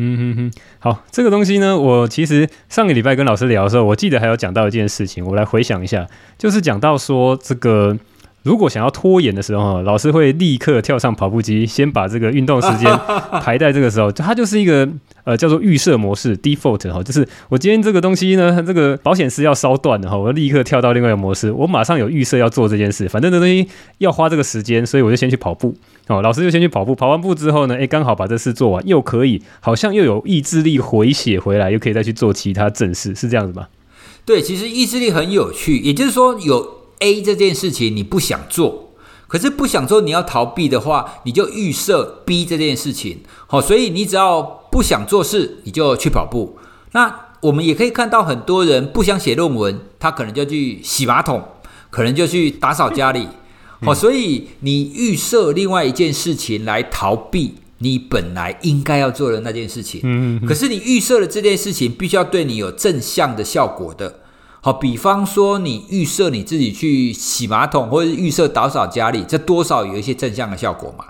[0.01, 6.07] 嗯哼哼，好，这个东西呢，我其实上个礼拜跟老师聊的时候，我记得还有讲到一件事情，我来回想一下，
[6.38, 7.97] 就是讲到说这个。
[8.41, 12.89] 如果想要拖延的时候，老师会立刻跳上跑步机，先把这个运动时间
[13.41, 14.88] 排在这个时候，就它就是一个
[15.30, 23.68] 呃叫做预设模式 （default） 哈，就是我今天这个东西呢，这个保险丝要烧断了哈，我立刻跳到另外一个模式，我马上有预设要做这件事，反正这东西
[24.00, 25.76] 要花这个时间，所以我就先去跑步
[26.08, 26.22] 哦。
[26.24, 33.68] 老师就先去跑步，跑完步之后呢，诶，刚好把这事做完，又可以好像又有意志力回血回来，又可以再去做其他正事，是这样子吗？
[34.26, 36.80] 对，其实意志力很有趣，也就是说有。
[37.02, 38.90] A 这件事情你不想做，
[39.25, 43.19] 可是不想做，你要逃避的话，你就预设 B 这件事情。
[43.48, 46.58] 好，所以你只要不想做事，你就去跑步。
[46.92, 51.44] 那我们也可以看到很多人不想写论文，他可能就去洗马桶，
[51.90, 53.28] 可能就去打扫家里。
[53.82, 60.02] 好，所以你预设另外一件事情来逃避你本来应该要做的那件事情。
[60.04, 64.20] 嗯，可是你预设的这件事情必须要对你有正向的效果的。
[64.62, 71.05] 好，比方说你预设你自己去洗马桶，或者预设打扫家里，这多少有一些正向的效果嘛。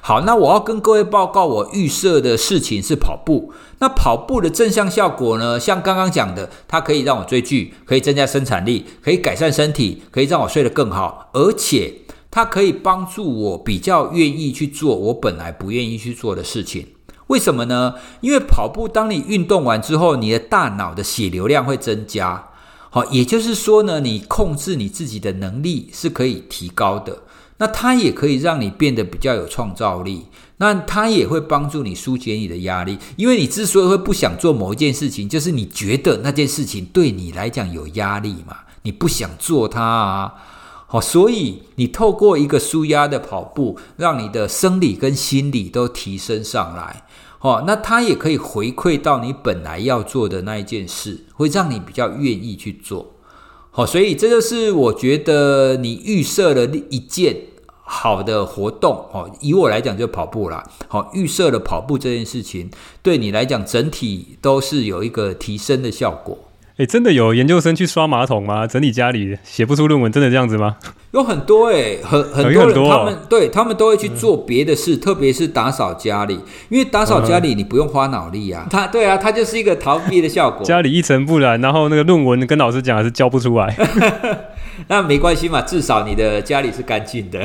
[0.00, 3.52] 好，那我要跟各位报告，我预设的事情是跑步。
[3.80, 5.60] 那跑步的正向效果呢？
[5.60, 11.92] 像刚刚讲的，它可以让我追剧，可以增加生产力，可以改善身体，可以让我睡得更好，而且
[12.30, 16.86] 它可以帮助我比较愿意去做我本来不愿意去做的事情。
[17.26, 17.96] 为什么呢？
[18.22, 22.48] 因为跑步，当你运动完之后，你的大脑的血流量会增加。
[22.94, 27.18] 好，也就是说呢，你控制你自己的能力是可以提高的。
[27.56, 30.26] 那它也可以让你变得比较有创造力。
[30.58, 40.34] 那它也会帮助你疏解你的压力，因为你之所以会不想做某一件事情，就是你觉得那件事情对你来讲有压力嘛，你不想做它啊。
[40.86, 47.03] 好，所以你透过一个舒压的跑步，让你的生理跟心理都提升上来。
[47.44, 53.12] 哦，那它也可以回馈到你本来要做的那一件事，会让你比较愿意去做。
[53.70, 57.36] 好，所以这就是我觉得你预设了一件
[57.82, 58.92] 好的活动。
[59.12, 60.64] 哦，以我来讲就跑步啦。
[60.88, 62.70] 好，预设了跑步这件事情，
[63.02, 66.38] 对你来讲整体都是有一个提升的效果。
[66.76, 68.66] 哎，真的有研究生去刷马桶吗？
[68.66, 70.76] 整理家里写不出论文，真的这样子吗？
[71.12, 78.66] 有很多哎，很很多人，他们对他们都会去做别的事，特别是打扫家里，因为打扫家里你不用花脑力啊。
[78.68, 80.64] 他对啊，他就是一个逃避的效果。
[80.64, 83.72] 家里一尘不染，然后那个论文跟老师讲还是交不出来，
[84.88, 87.38] 那没关系嘛，至少你的家里是干净的。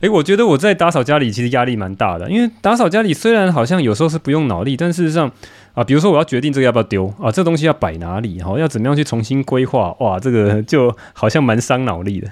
[0.00, 5.30] 哎，我觉得我在打扫家里其实压力蛮大的，因为打扫家里虽然好像有时候是不用脑力，但事实上。
[5.74, 12.28] 啊，比如说我要决定这个要不要丢啊，这个东西要摆哪里，哈，要怎么样去重新规划，哇，这个就好像蛮伤脑力的。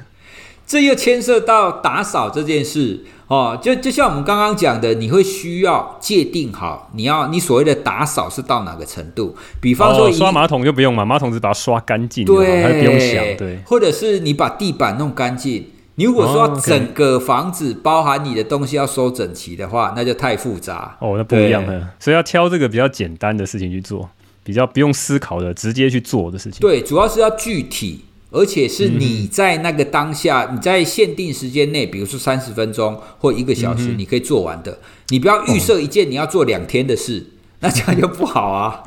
[0.66, 9.34] 这又牵涉到打扫这件事哦，就就像我们刚刚讲的，你会需要界定好，你要你所谓的打扫是到哪个程度。
[9.61, 13.59] 比方说、哦、刷马桶就不用嘛，马桶只把它刷干净，对，还不用想，对。
[13.66, 15.66] 或者是你把地板弄干净。
[16.01, 21.90] 你如果说整个房子包含你的东西要收整齐的话，那就太复杂哦，那不一样了。
[21.98, 24.09] 所以要挑这个比较简单的事情去做，
[24.42, 26.59] 比较不用思考的，直接去做的事情。
[26.61, 34.72] 对，主要是要具体，而且是你在那个当下，嗯、你在限定时间内，比如说三十分钟或一个小时，你可以做完的。
[34.72, 34.78] 嗯、
[35.09, 38.82] 你不要预设一件你要做两天的事，哦、那这样就不好啊。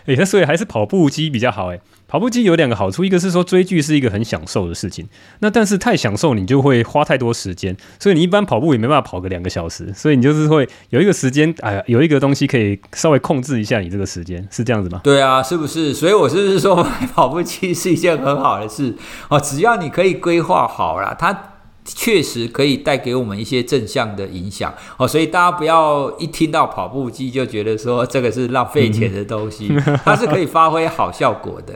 [0.00, 1.80] 哎、欸，那所以还是跑步机比较好哎。
[2.10, 5.08] 跑步机有两个好处，一个是说追剧是一个很享受的事情，
[5.38, 15.00] 那但是太享受你就会花太多时间，所以你一般跑步也没办法跑个两个小时，所以你就是会有一个时间，哎呀，有一个东西可以稍微控制一下你这个时间，是这样子吗？
[15.04, 15.94] 对啊，是不是？
[15.94, 18.96] 所以我是不是说买跑步机是一件很好的事
[19.30, 19.38] 哦？
[19.38, 21.44] 只要你可以规划好了，它。
[21.82, 31.74] 确实可以带给我们一些正向的影响哦，所以大家不要一听到跑步机就觉得说这个是浪费钱的东西，嗯、 它是可以发挥好效果的。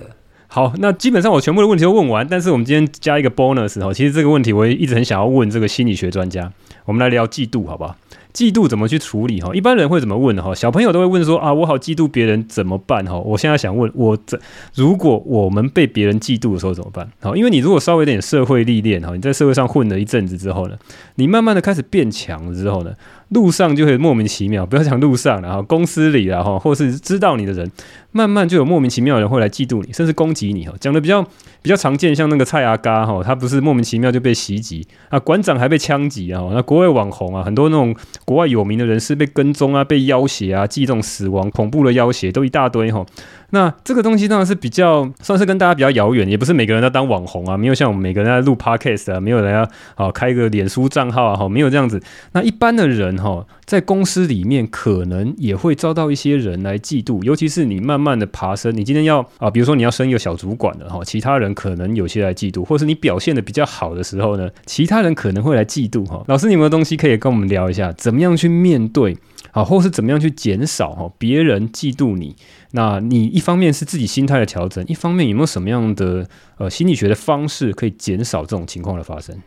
[0.55, 6.53] 好，那基本上我全部的问题都问完，但是我们今天加一个 bonus 哈，其实这个问题我一直很想要问这个心理学专家，
[6.85, 7.97] 我们来聊嫉妒，好不好？
[8.33, 9.41] 嫉妒怎么去处理？
[9.41, 10.41] 哈，一般人会怎么问？
[10.41, 13.05] 哈，小朋友都会问说啊，我好嫉妒别人怎么办？
[13.05, 14.39] 哈，我现在想问，我这
[14.77, 17.11] 如果我们被别人嫉妒的时候怎么办？
[17.21, 20.77] 好，因为你如果稍微有点社会历练，哈，你在社会上混了一阵子之后呢，
[21.17, 22.93] 你慢慢的开始变强了之后呢，
[23.35, 27.71] 路上就会莫名其妙，不要讲路上了哈，公司里了哈，或是知道你的人，
[28.13, 30.73] 慢慢就有莫名其妙的人会来嫉妒你，甚至攻击你哈。
[30.81, 31.23] 讲的比较
[31.61, 43.05] 比较常见，像那个蔡阿嘎哈，他不是莫名其妙就被袭击啊，馆长还被枪击啊，那国外网红啊，很多那种国外有名的人士被跟踪啊，被要挟啊，寄这种死亡恐怖的要挟都一大堆哈。
[43.51, 52.03] 那这个东西当然是比较算是跟大家比较遥远，也不是每个人都当网红啊，没有像我们每个人在录 podcast 啊，没有人要啊开个脸书账号啊，哈，没有这样子。
[52.33, 66.23] 那一般的人哈，在公司里面可能也会遭到一些人来嫉妒，尤其是你慢慢的爬升，你今天要啊，比如说你要升一个小主管了哈，其他人可能有些来嫉妒，或是你表现的比较好的时候呢，其他人可能会来嫉妒哈。
[66.27, 69.17] 老师，你有没有东西可以跟我们聊一下，怎么样去面对
[69.55, 72.35] 好，或是怎么样去减少哈别人嫉妒你？
[72.73, 76.29] 那你一方面是自己心态的调整，一方面有没有什么样的
[76.59, 79.41] 呃心理学的方式可以减少这种情况的发生？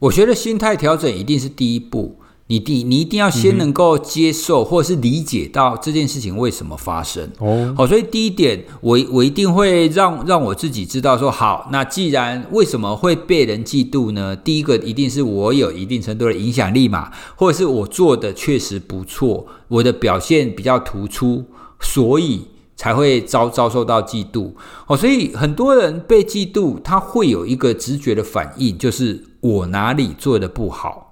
[0.00, 2.18] 我觉得心态调整一定是第一步，
[2.52, 7.26] 你第你一定要先能够接受或者是理解到这件事情为什么发生。
[7.38, 14.36] 哦，好，所以第一点，我我一定会让让我自己知道说，好，那既然为什么会被人嫉妒呢？
[14.36, 21.46] 第一个一定是我有一定程度的影响力嘛，或者是我做的确实不错，我的表现比较突出，
[21.80, 22.42] 所以。
[22.74, 24.50] 才会遭遭受到嫉妒
[24.88, 31.11] 哦，所以很多人被嫉妒，他会有一个直觉的反应，就是我哪里做的不好，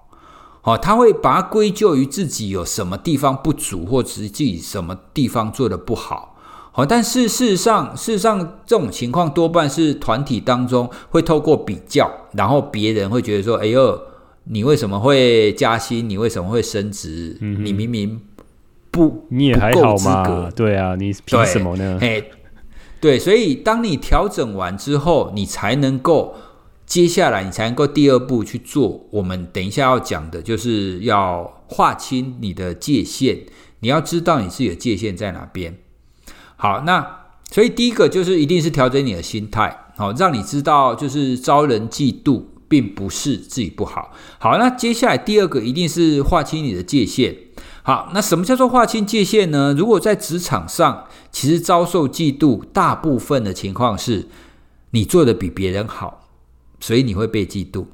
[0.62, 6.36] 哦，他会把它归咎于自己有什么地方不足，或者是自己什么地方做的不好，
[6.72, 13.98] 好，但是事实上，事实上这种情况多半是团体当中会透过比较，然后别人会觉得说：“哎呦，
[14.44, 16.08] 你为什么会加薪？
[16.08, 17.38] 你为什么会升职？
[17.40, 18.20] 嗯、你明明
[18.90, 20.50] 不你也还好嘛？
[20.54, 22.22] 对啊，你凭什么呢？”哎，
[23.00, 26.34] 对，所以当你调整完之后，你才能够
[26.90, 29.06] 接下来，你才能够第二步去做。
[29.12, 33.44] 我们等一下要讲的就是要划清你的界限，
[33.78, 35.78] 你要知道你自己的界限在哪边。
[36.56, 44.10] 好，那所以第一个就是一定是调整你的心态，好，让你知道就是招人嫉妒，并不是自己不好。
[44.40, 47.36] 好，那接下来第二个一定是划清你的界限。
[47.84, 49.72] 好，那什么叫做划清界限呢？
[49.78, 54.26] 如果在职场上，其实遭受嫉妒，大部分的情况是
[54.90, 56.29] 你做的比别人好，
[56.80, 57.84] 所以你会被嫉妒。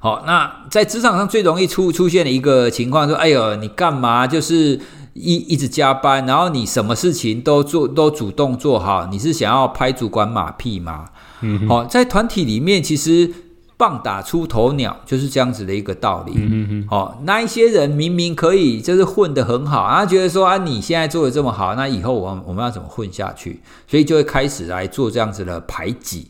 [0.00, 4.80] 好，那在职场上最容易出出现的一个情况，说，哎呦，你干嘛就是？
[5.20, 11.06] 一一直加班，然后你什么事情都做，都主动做好，你是想要拍主管马屁吗？
[11.40, 13.28] 嗯哼，好，在团体里面，其实
[13.76, 16.34] 棒打出头鸟就是这样子的一个道理。
[16.36, 23.60] 嗯嗯，好，那一些人明明可以就是混得很好，啊，觉得说啊，你现在做的这么好，那以后我们我们要怎么混下去？
[23.88, 26.28] 所以就会开始来做这样子的排挤。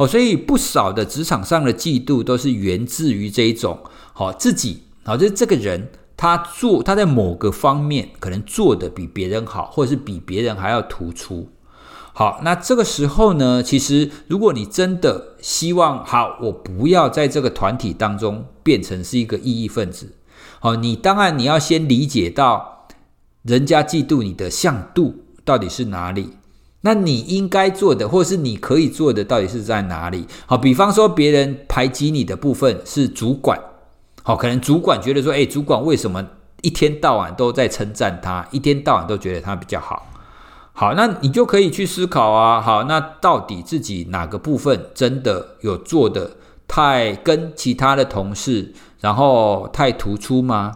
[0.00, 3.78] 哦，所以不少的职场上的嫉妒都是源自于这一种，
[4.14, 5.90] 好，自己，好，就是这个人。
[6.16, 11.50] 他做，他在某个方面可能做的比别人好，或者是比别人还要突出。
[12.12, 20.14] 好，那这个时候呢，其实如果你真的希望，好，我不要在这个团体当中变成是一个异议分子。
[20.60, 22.86] 好，你当然你要先理解到，
[23.42, 26.30] 人家嫉妒你的向度到底是哪里，
[26.82, 30.26] 那你应该做的，或是你可以做的，到底是在哪里？
[30.46, 33.60] 好，比方说别人排挤你的部分是主管。
[34.22, 36.26] 好，可能主管觉得说，哎，主管为什么
[36.62, 40.06] 一天到晚都在称赞他，一天到晚都觉得他比较好？
[40.72, 42.60] 好，那你就可以去思考啊。
[42.60, 46.30] 好，那到底自己哪个部分真的有做的
[46.66, 50.72] 太跟其他的同事，然后太突出吗？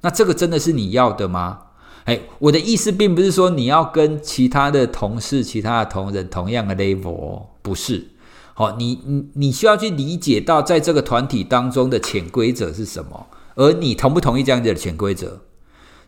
[0.00, 1.58] 那这个真的是你要的吗？
[2.04, 8.08] 哎，我的意思并不是说你要跟其他的同事、其他的同仁同样的 level，不是。
[8.54, 15.40] 好，你你你需要去理解到，在这个团体当中的潜规则是什么，而你同不同意这样子的潜规则？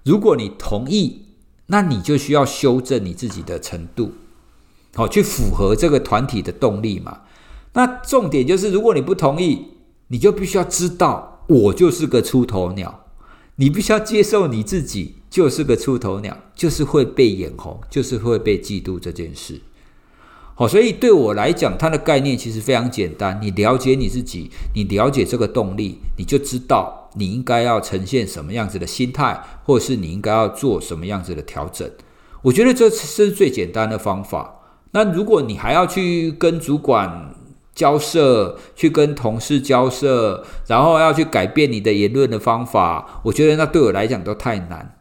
[0.03, 1.22] 如果你同意，
[1.66, 4.12] 那你就需要修正你自己的程度，
[4.95, 7.20] 好，去符合这个团体的动力嘛。
[7.72, 9.66] 那重点就是，如果你不同意，
[10.09, 13.07] 你就必须要知道，我就是个出头鸟，
[13.57, 19.61] 你必须要接受你自己就是个出头鸟，就是会被眼红，就是会被嫉妒这件事。
[20.55, 23.41] 好，所以对我来讲，它的概念其实非常简单。
[23.43, 31.91] 你了解你自己，你了解这个动力，你就知道你应该要呈现什么样子的心态，或者是你应该要做什么样子的调整。
[32.43, 34.61] 我觉得这是最简单的方法。
[34.93, 37.35] 那如果你还要去跟主管
[37.74, 44.97] 交涉，去跟同事交涉，然后要去改变你的言论的方法，我觉得那对我来讲都太难。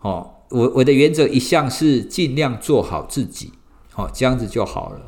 [0.00, 3.52] 哦，我我的原则一向是尽量做好自己。
[3.92, 5.00] 好，这样子就好了。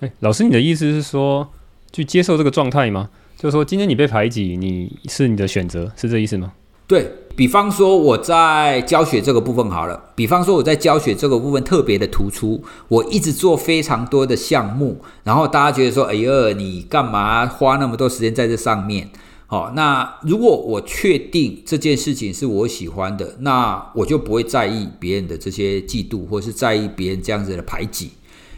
[0.00, 1.48] 哎，老师，你的意思是说，
[1.92, 3.10] 去接受这个状态吗？
[3.36, 6.52] 就是说，今天你被排挤，你是你的选择，是这意思吗？
[6.86, 19.10] 对，比方说，我在教学这个部分好了，比方说我在教学这个部分特别的突出，我一直做非常多的项目，然后大家觉得说，哎呦，你干嘛花那么多时间在这上面？
[19.48, 28.10] 好，那如果我确定这件事情是我喜欢的，那我就不会在意别人的这些嫉妒，或是在意别人这样子的排挤，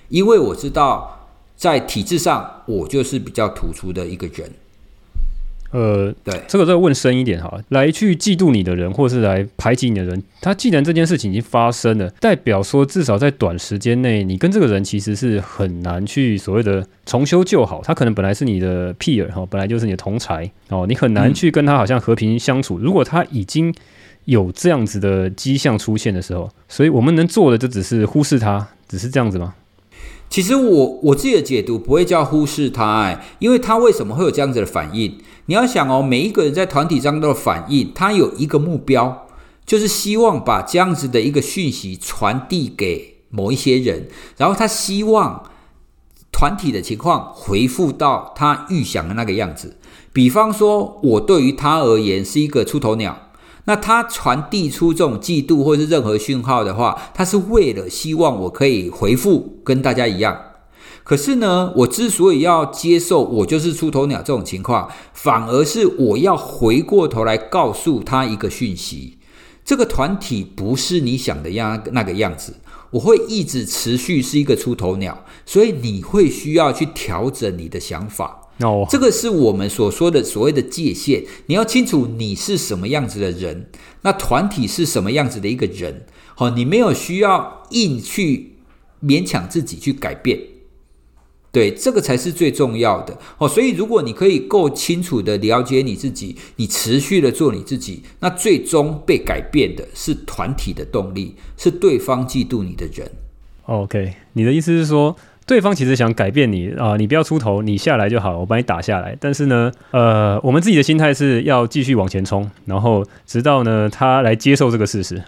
[0.09, 4.51] 因为我知道在体制上，我就是比较突出的一个人。
[5.71, 17.83] 呃，对，这个再问深一点哈，来去嫉妒你的人，或是来排挤你的人，他既然这件事情已经发生了，代表说至少在短时间内，你跟这个人其实是很难去所谓的重修旧好。
[17.85, 22.79] 他可能本来是你的 peer 哈，本来就是你的同才哦，你很难去跟他好像和平相处。
[22.79, 23.75] 如果他已经
[24.25, 29.55] 有这样子的迹象出现的时候，所以我们能做的就只是忽视他，只是这样子吗？
[30.31, 35.19] 其实我我自己的解读不会叫忽视他，哎，因为他为什么会有这样子的反应？
[35.49, 39.27] 你要想哦，每一个人在团体当中的反应，他有一个目标，
[39.65, 45.43] 就是希望把这样子的一个讯息传递给某一些人，然后他希望
[46.31, 49.79] 团体的情况回复到他预想的那个样子。
[50.13, 53.31] 比方说，我对于他而言是一个出头鸟，
[53.65, 60.37] 那他传递出这种嫉妒或是任何讯号的话，他是为了希望我可以回复跟大家一样。
[61.09, 69.17] 可是呢，我之所以要接受我就是出头鸟这种情况，反而是我要回过头来告诉他一个讯息：
[69.65, 72.57] 这个团体不是你想的样那个样子。
[72.91, 78.43] 我会一直持续是一个出头鸟，所以你会需要去调整你的想法。
[78.61, 83.71] 哦，这个是我们所说的所谓的界限，你要清楚你是什么样子的人，
[84.03, 86.05] 那团体是什么样子的一个人。
[86.35, 88.57] 好，你没有需要硬去
[89.03, 90.39] 勉强自己去改变。
[91.51, 93.49] 对，这个才是最重要的哦。
[93.49, 103.11] 所以，如果你可以够清楚的了解你自己，你持续的做你自己，那最终被改变的是团体的动力，是对方嫉妒你的人。
[103.65, 109.17] OK，你的意思是说，对方其实想改变你啊、呃，你不要出头，你下来就好，我帮你打下来。
[109.19, 115.23] 但是呢，呃，我们自己的心态是要继续往前冲，然后直到呢他来接受这个事实。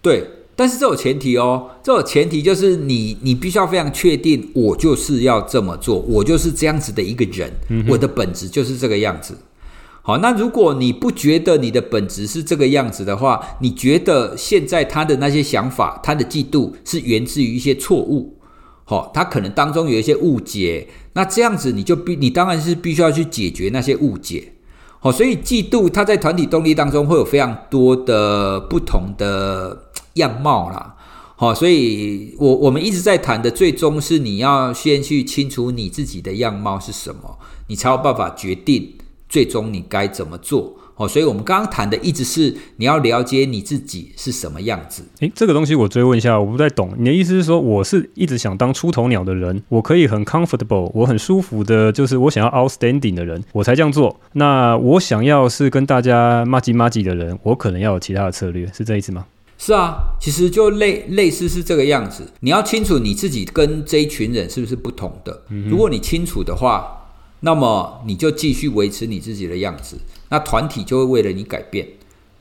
[0.00, 0.24] 对。
[0.58, 9.38] 但是这有前提哦，这有前提就是你，你必须要非常确定，我就是要这么做，我就是这样子的一个人，嗯、我的本质就是这个样子。
[10.02, 18.36] 好，那如果你不觉得你的本质是这个样子的话，你觉得现在他的那些想法，他的嫉妒是源自于一些错误，
[18.82, 24.54] 好，他可能当中有一些误解，那这样子你就必，你当然是必须要去解决那些误解。
[24.98, 29.84] 好，所以嫉妒它在团体动力当中会有非常多的不同的。
[30.18, 30.94] 样貌啦，
[31.34, 37.38] 好，所以我我们一直在谈的，最终是你要先去清楚你自己的样貌是什么，
[37.68, 38.92] 你才有办法决定
[39.28, 40.74] 最终你该怎么做。
[40.96, 45.04] 哦，所以我们刚刚谈的一直是你要了解你自己是什么样子。
[45.20, 46.92] 诶，这个东西我追问一下，我不太懂。
[46.98, 54.18] 你的意思是说，我是一直想当出头鸟的人，我可以很 comfortable，我很舒服的，就是我想要 outstanding 的人，我才这样做。
[54.32, 59.24] 那我想要是跟大家麻吉麻吉的人，我可能要有其他的策略，是这意思吗？
[59.58, 62.26] 是啊，其实就类类似是这个样子。
[62.40, 65.42] 你要清楚你自己跟这一群人是不是不同的。
[65.68, 69.98] 如果你清楚的话，那么你就继续维持你自己的样子，
[70.28, 71.86] 那团体就会为了你改变。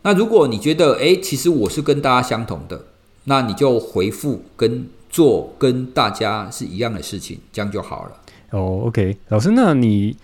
[0.04, 2.86] 那如果你觉得，诶，其实我是跟大家相同的，
[3.26, 8.12] 那你就回复跟做跟大家是一样的事情，这样就好了。
[8.52, 10.16] 哦，OK，老师，那你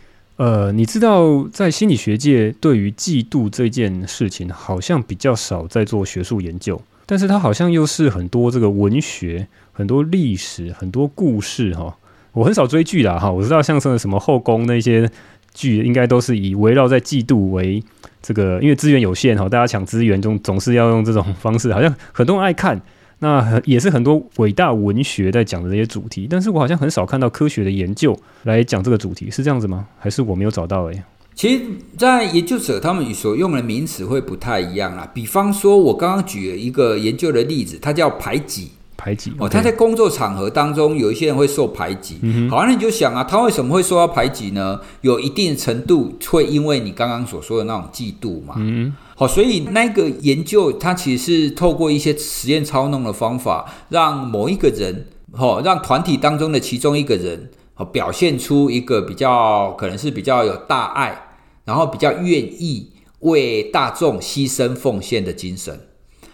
[0.43, 6.81] 呃，你知道在心理学界对于嫉妒这件事情，好像比较少在做学术研究。
[7.05, 11.95] 但是它好像又是很多这个文学、很多历史、很多故事哈。
[12.33, 15.09] 我很少追剧啦哈，我知道像什么后宫那些
[15.53, 17.81] 剧，应该都是以围绕在嫉妒为
[18.21, 22.81] 这个，因为资源有限哈，大家抢资源总总是要用这种方式，好像很多人爱看。
[23.24, 28.13] 那也是很多伟大文学在讲的这些主题，但是我好像很少看到科学的研究
[28.43, 29.88] 来讲这个主题，是这样子吗？
[29.97, 31.03] 还是我没有找到诶、欸？
[31.34, 31.63] 其实，
[31.97, 35.09] 在研究者他们所用的名词会不太一样啦。
[35.13, 38.69] 比方说，我刚刚举了一个研究的例子，它叫排挤。
[38.95, 42.19] 排挤哦，他在工作场合当中，有一些人会受排挤。
[42.21, 44.80] 嗯、好，那你就想啊，他为什么会受到排挤呢？
[45.01, 48.53] 有一定程度会因为你刚刚所说的那种嫉妒嘛。
[48.57, 48.93] 嗯。
[49.24, 57.49] 好，所以那个研究，它其实是透过一些实验操弄的方法，让某一个人，哦，让团体当中的其中一个人。
[57.76, 65.80] 哦表现出一个比较可能是比较有大爱，然后比较愿意为大众牺牲奉献的精神。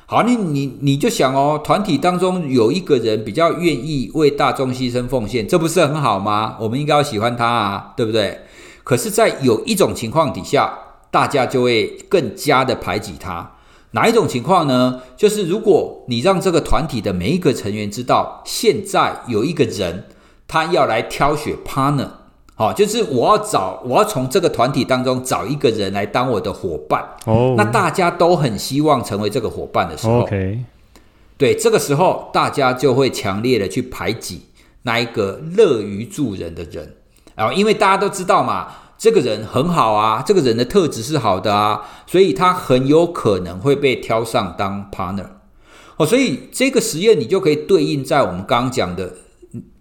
[0.07, 6.57] 好，你你你就想哦，团体当中有一个人比较愿意为大众牺牲奉献，这不是很好吗？
[6.59, 8.39] 我们应该要喜欢他啊，对不对？
[8.83, 10.73] 可是，在有一种情况底下，
[11.11, 13.51] 大家就会更加的排挤他。
[13.91, 15.01] 哪一种情况呢？
[15.17, 20.05] 就是如果你让这个团体的每一个成员知道，现在有一个人。
[20.51, 22.07] 他要来挑选 partner，
[22.55, 27.07] 好，就是我要找，我要从这个团体当中找一个人来当我的伙伴。
[27.27, 30.65] 哦，那大家都很希望成为这个伙伴的时候，OK，
[31.37, 34.41] 对，这个时候大家就会强烈的去排挤
[34.81, 36.95] 那一个乐于助人的人，
[37.35, 38.69] 然后因为大家都知道嘛，
[38.99, 45.25] 这个人很好啊，这个人的特质是好的啊，所以他很有可能会被挑上当 partner。
[45.97, 49.15] 哦，所以这个实验你就可以对应在我们刚刚讲的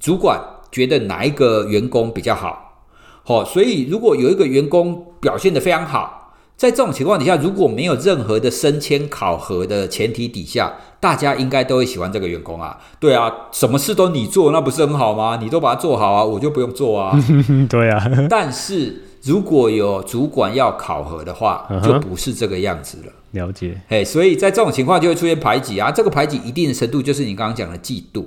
[0.00, 0.40] 主管。
[0.70, 2.84] 觉得哪一个员工比较好？
[3.24, 6.17] 哦，所以如果有一个员工表现的非常好，
[6.58, 12.76] 在这种情况底下，如果没有任何的升迁考核的前提底下，大家应该都会喜欢这个员工啊。
[12.98, 15.38] 对啊，什么事都你做，那不是很好吗？
[15.40, 17.16] 你都把它做好啊，我就不用做啊。
[17.70, 18.04] 对啊。
[18.28, 23.04] 但是如果有主管要考核的话，就不是这个样子了。
[23.04, 23.46] Uh-huh.
[23.46, 23.80] 了解。
[23.88, 25.92] 哎，所以在这种情况就会出现排挤啊。
[25.92, 28.24] 这个排挤一定的程度，就是你刚刚讲的嫉妒。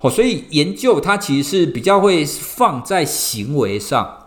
[0.00, 4.23] 哦，所以研究它其实是比较会放在行为上，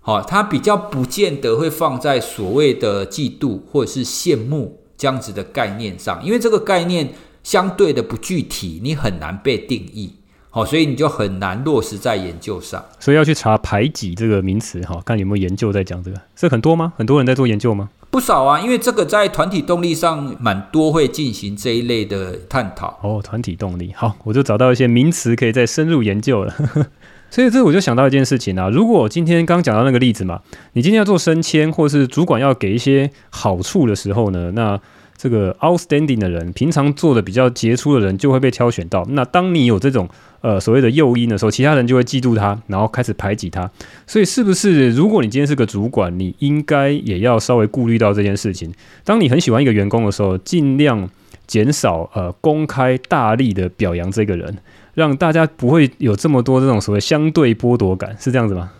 [0.00, 10.14] 好，它比较不见得会放在所谓的嫉妒或者是羡慕这样子的概念上，因为这个概念相对的不具体，你很难被定义。
[10.52, 12.84] 好，所以你就很难落实在研究上。
[12.98, 16.20] 所以要去查排挤这个名词，哈，看有没有研究在讲这个。
[16.34, 16.92] 是很多吗？
[16.96, 17.88] 很多人在做研究吗？
[18.10, 22.98] 不少啊，因为这个在团体动力上蛮多会进行这一类的探讨。
[23.02, 26.52] 哦，团体动力，好，我就找到一些名词可以再深入研究了。
[27.30, 30.40] 所以这我就想到一件事情啊，如果今天刚刚讲到那个例子嘛，
[30.72, 34.78] 你今天要做升迁，或是主管要给一些好处的时候呢，那
[35.16, 39.06] 这个 outstanding 的人，平常做的比较杰出的人就会被挑选到。
[39.10, 40.08] 那当你有这种
[40.40, 43.70] 呃所谓的诱因的时候，其他人就会嫉妒他，然后开始排挤他。
[44.06, 48.72] 所以是不是，如果你今天是个主管，你应该也要稍微顾虑到这件事情？
[49.04, 51.08] 当你很喜欢一个员工的时候，尽量
[51.46, 54.56] 减少呃公开大力的表扬这个人，
[55.00, 58.70] 让大家不会有这么多这种所谓相对剥夺感，是这样子吗？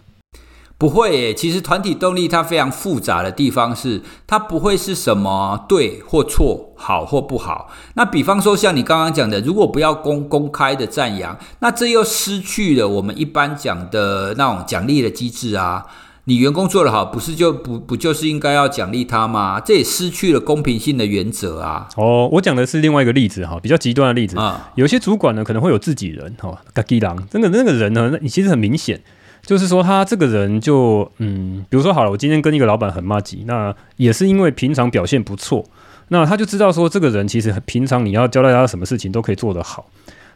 [0.77, 7.71] 不会，其实团体动力它非常复杂的地方是，它不会是什么对或错、好或不好。
[7.95, 15.85] 那比方说像你刚刚讲的，如果不要公公开的赞扬，那这又失去了我们一般讲的那种奖励的机制啊。
[16.25, 19.59] 你员工做得好，不是就不不就是应该要奖励他吗？
[19.59, 21.89] 这也失去了公平性的原则啊。
[21.97, 24.71] 哦，我讲的是另外一个例子哈，比较极端的例子啊。
[24.77, 29.01] 有些主管呢可能会有自己人哈，嘎吉郎，真的那个人呢，你其实很明显。
[29.47, 35.64] 就是说，他这个人就嗯，比如说好了，我今天跟一个老板很骂吉，那也是因为平常表现不错，
[36.09, 39.87] 那他就知道说，这个人其实平常你要交代他什么事情都可以做得好，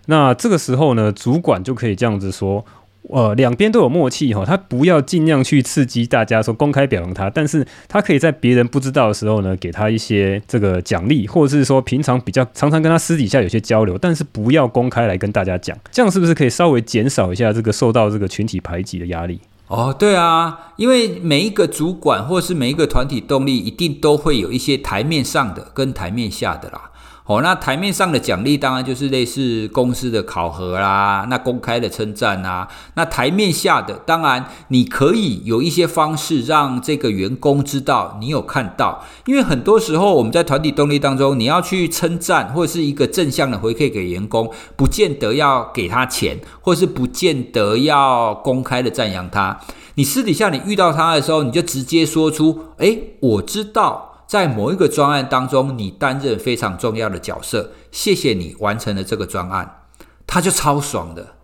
[0.07, 2.65] 那这个时候呢，主管就可以这样子说。
[3.11, 19.39] 呃，两边都有默契哈，他不要尽量去刺激大家说公开表扬他，但是他可以在别人不知道的时候呢，给他一些这个奖励，或者是说平常比较常常跟他私底下有些交流，但是不要公开来跟大家讲，这样是不是可以稍微减少一下这个受到这个群体排挤的压力？
[19.67, 26.91] 哦，对啊，因为每一个主管或是每一个团体动力，一定都会有一些台面上的跟台面下的啦。
[27.27, 32.69] 哦，那台面上的奖励当然就是类似公司的考核啦，那公开的称赞啊。
[32.97, 49.59] 那台面下的，当然你可以有一些方式让这个员工知道你有看到，因为很多时候我们在团体动力当中，你要去称赞或者是一个正向的回馈给员工，不见得要给他钱，或是不见得要公开的赞扬他。
[49.95, 59.83] 你私底下你遇到他的时候，你就直接说出：“诶，我知道。”在某一个专案当中，你担任非常重要的角色，谢谢你完成了这个专案，
[60.27, 61.35] 他就超爽的。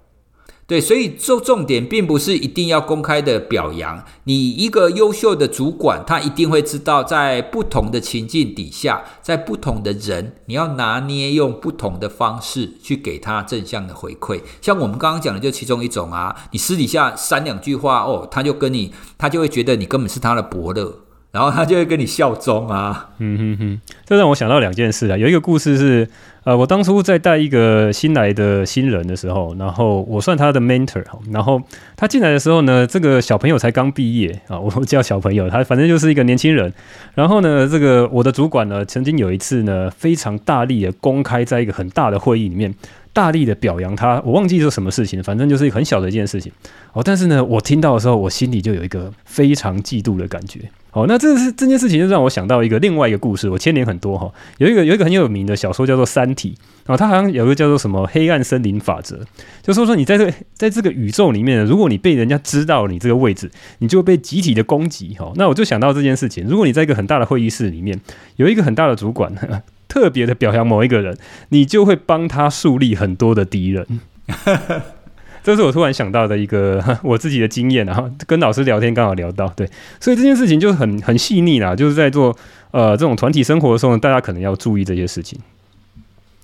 [0.66, 14.43] 对，所以做重点并不是一定要公开的表扬你一个优秀的主管，他一定会知道在不同的情境底下，在不同的人，你要拿捏用不同的方式去给他正向的回馈。
[14.62, 21.01] 像我们刚刚讲的，就其中一种啊，你私底下三两句话哦，他就跟你，他就会觉得你根本是他的伯乐。
[21.33, 25.16] 然后他就会跟你效忠啊，嗯哼哼，这让我想到两件事啊。
[25.16, 26.09] 有一个故事是，
[26.43, 31.62] 呃，我当初在带一个新来的新人的时候，然后我算他的 mentor，然后
[31.97, 36.72] 他进来的时候呢，这个小朋友才刚毕业啊，我叫小朋友，他反正就是一个年轻人。
[37.14, 42.74] 然后呢，这个我的主管呢，曾经有一次呢，非常大力的公开在一个很大的会议里面，
[43.12, 46.51] 大力的表扬他，我忘记是什么事情，反正就是很小的一件事情。
[46.93, 50.68] 哦，但是呢，我听到的时候，我心里就有一个非常嫉妒的感觉。
[50.93, 54.30] 好，那这是这件事情就让我想到一个另外一个故事，我牵连很多哈。
[54.59, 59.20] 有一个有一个很有名的小说叫做《三体》，然后它好像有一个叫做什么“黑暗森林法则”，
[59.62, 65.32] 就说说你在这在这个宇宙里面，如果你被人家知道你这个位置，你就会被集体的攻击哈。
[65.36, 68.01] 那我就想到这件事情，如果你在一个很大的会议室里面，
[68.36, 69.32] 有一个很大的主管
[69.86, 71.16] 特别的表扬某一个人，
[71.51, 73.86] 你就会帮他树立很多的敌人。
[75.43, 79.68] 这是我突然想到的一个 我自己的经验，然后跟老师聊天刚好聊到，对，
[80.01, 82.36] 所以这件事情就很很细腻啦，就是在做
[82.70, 85.38] 呃这种团体生活的时候，大家可能要注意这些事情。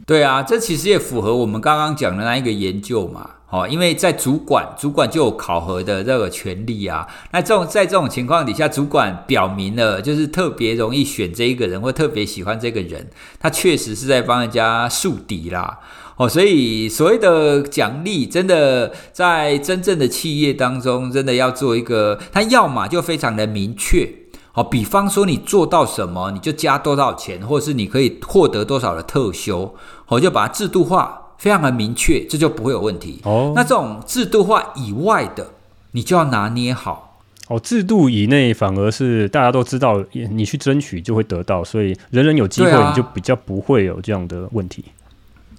[0.07, 13.09] 对啊，这其实也符合我们刚刚讲的那一个研究嘛，哦，因为在主管，主管就有考核的这个权利啊，那这种在这种情况底下，主管表明了就是特别容易选这一个人，或特别喜欢这个人，
[13.41, 15.81] 他确实是在帮人家树敌啦。
[16.17, 24.09] 哦，所以所谓的奖励，真的在真正的企业当中，真的要做一个，它要么就非常的明确，
[24.55, 29.75] 哦，比方说你做到什么，你就加多少钱，或者是你可以获得多少的特休，
[30.09, 33.21] 我就把它制度化，非常的明确，这就不会有问题。
[33.25, 35.47] 哦，那这种制度化以外的，
[35.91, 37.21] 你就要拿捏好。
[37.49, 44.83] 哦，制度以内反而是大家都知道，你去争取就会得到，所以人人有机会，你就比较不会有这样的问题。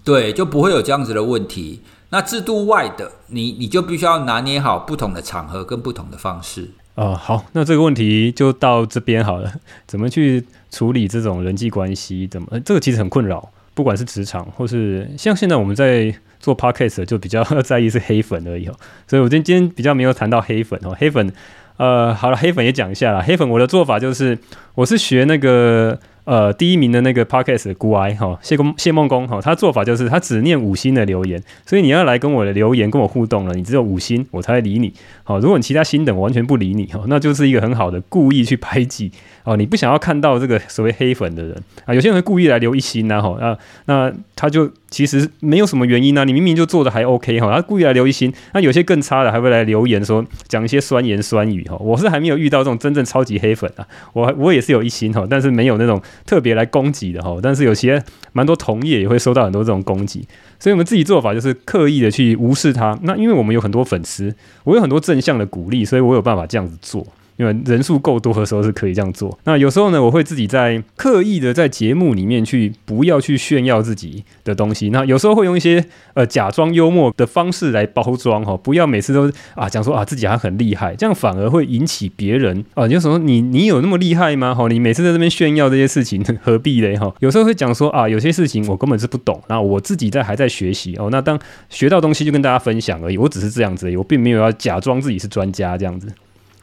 [0.07, 1.81] 对，就不会有这样子的问题。
[2.11, 6.69] 那制度外的，你你就必须要拿捏好不同的场合跟不同的方式。
[6.95, 9.51] 哦，好，那这个问题就到这边好了。
[9.85, 12.25] 怎么去处理这种人际关系？
[12.25, 12.57] 怎么？
[12.61, 13.51] 这个其实很困扰。
[13.73, 18.73] 不管是职场或是像现在我们在做 podcast 就比较 在意是黑粉而已哦。
[19.09, 21.29] 所以我今天今天比较没有谈到黑粉哦，黑粉，
[21.75, 23.21] 呃，好了，黑粉也讲一下啦。
[23.21, 24.39] 黑粉我的做法就是，
[24.75, 25.99] 我是学那个。
[26.27, 34.91] 呃，第一名的那个 podcast 股癌哈，谢公谢孟公哈，他做法就是他只念五星的留言，所以你要来跟我的留言跟我互动了，你只有五星我才会理你。
[35.23, 39.09] 好，如果你其他星等我完全不理你哈，那就是一个很好的故意去排挤
[39.47, 56.01] 哦，你不想要看到这个所谓黑粉的人啊，有些人故意来留一星呐哈，那那他就其实没有什么原因啊，你明明就做的还 OK 哈，他故意来留一星，那有些更差的还会来留言说讲一些酸言酸语哈，我是还没有遇到这种真正超级黑粉啊，我我也是有一星哈，但是没有那种。
[56.25, 60.27] 特别来攻击的哈，但是有些蛮多同业也会收到很多这种攻击，
[60.59, 62.97] 所以我们自己做法就是刻意的去无视他。
[63.03, 64.35] 那因为我们有很多粉丝，
[64.65, 67.05] 我有很多正向的鼓励，所以我有办法这样子做。
[67.37, 69.37] 因为人数够多的时候是可以这样做。
[69.45, 74.89] 那有时候呢，我会自己在刻意的在节目里面去不要去炫耀自己的东西。
[74.89, 75.83] 那有时候会用一些
[76.13, 84.53] 呃假装幽默的方式来包装哈，不要每次都啊讲说啊自己还很厉害，这样反而会引起别人啊就说你你有那么厉害吗？
[84.53, 86.97] 哈，你每次在这边炫耀这些事情何必嘞？
[86.97, 91.09] 哈，有时候会讲说啊有些事情我根本是不懂，那我自己在还在学习哦。
[91.11, 96.07] 那当学到东西就跟大家分享而已，我只是这样子而已，我并没有要假装自己是专家这样子。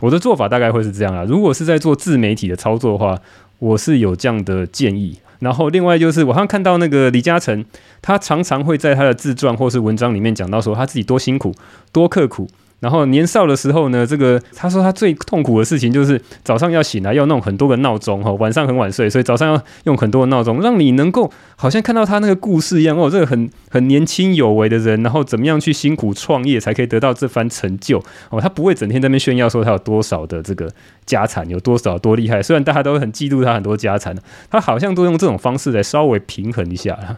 [0.05, 3.19] 我的做法大概会是这样啊，如果是在做自媒体的操作的话，
[3.59, 5.19] 我是有这样的建议。
[5.39, 7.65] 然后另外就是，我好像看到那个李嘉诚，
[8.03, 11.55] 他常常会在他的自传或是文章里面讲到说他自己多辛苦、
[11.91, 12.47] 多刻苦。
[12.85, 30.71] 然后年少的时候呢，这个他说他最痛苦的事情就是早上要醒来要弄很多个闹钟哈，晚上很晚睡，所以早上要用很多的闹钟，让你能够好像看到他那个故事一样哦，这个很很年轻有为的人，然后怎么样去辛苦创业才可以得到这番成就哦，他不会整天在那边炫耀说他有多少的这个
[31.07, 34.15] 家产，有多少多厉害，虽然大家都很嫉妒他很多家产，
[34.51, 37.17] 他好像都用这种方式来稍微平衡一下。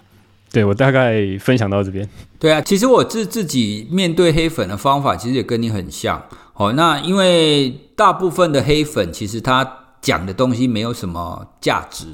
[0.57, 2.09] 对，我大概分享到这边。
[2.39, 6.23] 对啊，其实我自自己面对黑粉的方法，其实也跟你很像。
[6.55, 12.07] 哦，那因为大部分的黑粉，其实他讲的东西没有什么价值，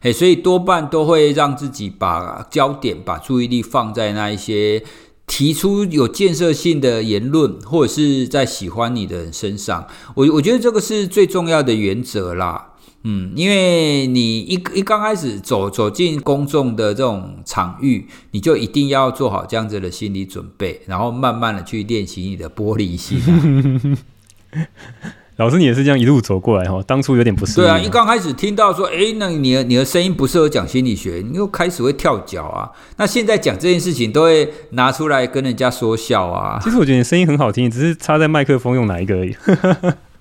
[0.00, 4.82] 嘿，所以多半都会让自己把焦点、把注意力放在那一些
[5.26, 9.86] 提出有建设性的言论，或者是在喜欢你的人身上。
[10.14, 12.70] 我我觉得这个是最重要的原则啦。
[13.04, 24.64] 嗯，因为你一一刚开始走走进公众的这种场域，你就一定要做好这样子的心理准备，然后慢慢的去练习你的玻璃心啊。
[25.36, 26.80] 老师，你也是这样一路走过来哈？
[26.86, 27.66] 当初有点不适应。
[27.66, 32.70] 对啊，一刚开始听到说，哎，那你的你的声音不适合讲心理学，你又开始会跳脚啊。
[32.98, 36.60] 那现在讲这件事情，都会拿出来跟人家说笑啊。
[36.62, 39.34] 其实我觉得你声音很好听，只是插在麦克风用哪一个而已。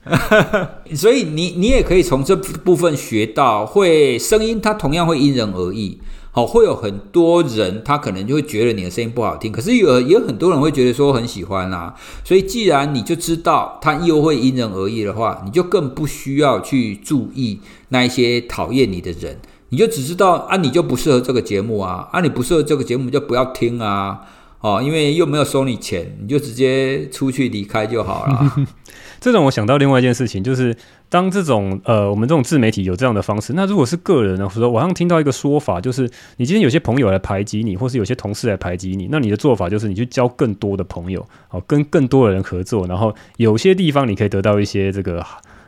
[0.95, 5.99] 所以你你也可以从这部分学到，会声音它同样会因人而异，
[6.31, 11.95] 好，会有很多人他可能就会觉得你的声音不好听，可是有也有很多人会觉得说很喜欢啦。
[12.23, 19.39] 所以既然你就知道它又会因人而异的话，你就更不需要去注意那一些讨厌你的人，
[19.69, 24.19] 你就只知道啊，你就不适合这个节目啊，啊，你不适合这个节目就不要听啊。
[24.59, 28.55] 哦，因为又没有收你钱，你就直接出去离开就好了。
[29.23, 30.75] 这种我想到另外一件事情，就是
[31.07, 36.01] 当这种呃，我们这种自媒体有这样的方式，那如果是个人呢，说我好像听到一个说法，就是
[36.35, 45.25] 你今天有些朋友来排挤你，或是有些同事来排挤你，那你的做法就是你去交更多的朋友，哦，跟更多的人合作，然后有些地方你可以得到一些这个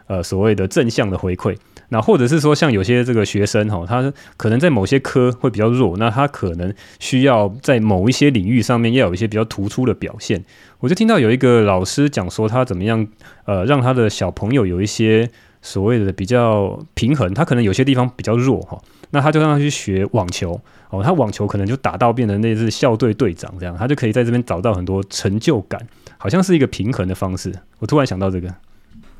[0.07, 1.55] 呃所谓的正向的回馈。
[1.95, 10.43] 那或者是说，像有些这个学生哈，他可能在某些科会比较弱，那他可能需要在某一些领域上面要有一些比较突出的表现。
[10.81, 13.07] 我就听到有一个老师讲说，他怎么样
[13.45, 15.29] 呃，让他的小朋友有一些
[15.61, 18.77] 所谓的比较平衡，他可能有些地方比较弱哈，
[19.11, 25.79] 那他就让他去学网球哦，他网球可能就打到变成那是校队队长这样，他就可以在这边找到很多成就感，
[26.17, 27.53] 好像是一个平衡的方式。
[27.79, 28.53] 我突然想到这个。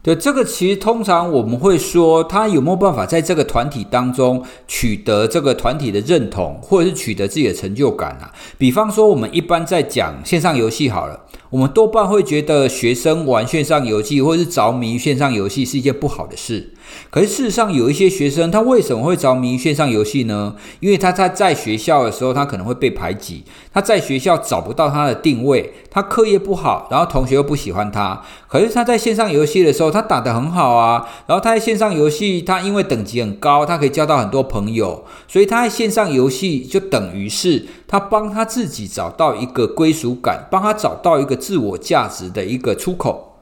[0.06, 8.32] 对，这个其实通常我们会说，他有没有办法在这个团体当中取得这个团体的认同，或者是取得自己的成就感啊？
[8.56, 16.75] 比方说，我们一般在讲线上游戏好了，我们多半会觉得学生玩线上游戏或者是着迷于线上游戏是一件不好的事。
[17.10, 20.56] 可是事实上，有一些学生他为什么会着迷线上游戏呢？
[20.80, 23.44] 因为他在在学校的时候，他可能会被排挤，
[23.74, 28.22] 他在学校找不到他的定位，他课业不好，然后同学又不喜欢他。
[28.48, 31.06] 可是他在线上游戏的时候，他打得很好啊。
[31.28, 43.34] 然后他在线上游戏，他因为等级很高，他可以交到很多朋友，所以他在线上游戏就等于是他帮他自己找到一个归属感，帮他找到一个自我价值的一个出口。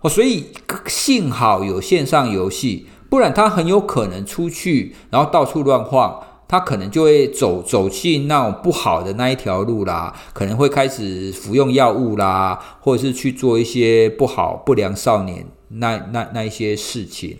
[0.00, 0.46] 哦，所以
[0.86, 17.38] 幸好有线上游戏，不然他很有可能出去，然后到处乱晃，他可能就会走走进那种不好的那一条路啦，可能会开始服用药物啦，或者是去做一些不好不良少年那那那一些事情。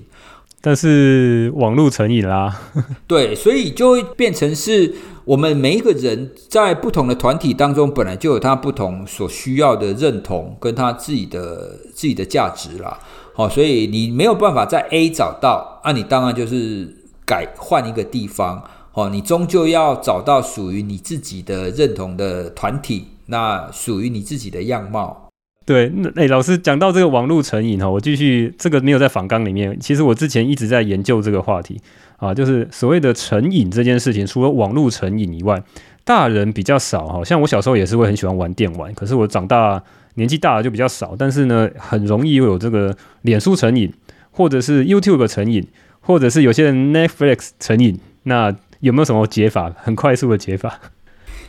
[0.61, 2.61] 但是网络成瘾啦，
[3.07, 4.93] 对，所以就会变成是
[5.25, 12.99] 我们每一个人在不同的团体当中，本来就有他不同所需要的认同跟他自己的自己的价值啦。
[13.37, 16.89] 好，所以你没有办法在 A 找到，那、你当然就是
[17.27, 18.65] 改换一个地方。
[18.95, 25.29] 哦，你终究要找到属于你自己的认同的团体，那属于你自己的样貌。
[25.67, 29.79] 对，那诶，老师讲到这个网络成瘾哈，我继续这个没有在访纲里面。
[29.79, 31.79] 其实我之前一直在研究这个话题
[32.17, 35.63] 啊，就是所谓的成瘾这件事情，除了网络成瘾以外，
[36.03, 37.23] 大人比较少哈。
[37.23, 39.83] 像我小时候也是会很喜欢玩电玩，可是我长大
[40.17, 41.15] 年纪大了就比较少。
[41.19, 43.91] 但是呢，很容易又有这个脸书成瘾，
[44.31, 45.67] 或者是 YouTube 成瘾，
[46.01, 47.99] 或者是有些人 Netflix 成瘾。
[48.25, 49.73] 那有没有什么解法？
[49.77, 50.81] 很快速的解法？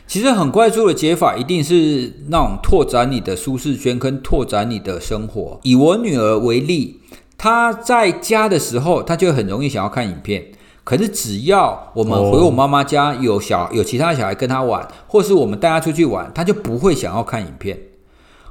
[0.06, 5.60] 其实很快速的解法，一定是那种拓展你的舒适圈，跟拓展你的生活。
[5.64, 7.00] 以我女儿为例，
[7.36, 10.46] 她在家的时候，她就很容易想要看影片。
[10.82, 17.78] 可是只要我们回我妈妈家，有小有其他小孩跟她玩，或是我们带她出去玩，她就不会想要看影片。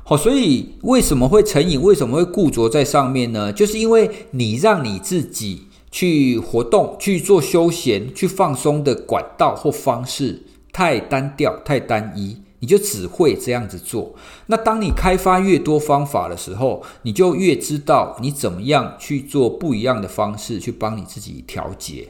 [0.09, 1.81] 好，所以为什么会成瘾？
[1.81, 3.51] 为什么会固着在上面呢？
[3.51, 5.63] 就是因为你让你自己。
[5.89, 14.13] 去活动、去做休闲、去放松的管道或方式太单调、太单一，你就只会这样子做。
[14.47, 22.09] 那当你开发越多方法的时候，你就越知道你怎么样去做不一样的方式去帮你自己调节。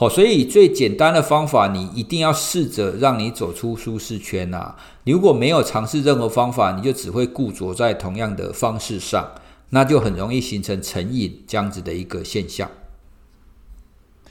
[0.00, 4.74] 哦，所以最简单的方法，你一定要试着让你走出舒适圈啊！
[5.04, 9.30] 你如果没有尝试任何方法，你就只会固着在同样的方式上，
[9.68, 12.70] 那就很容易形成成瘾这样子的一个现象。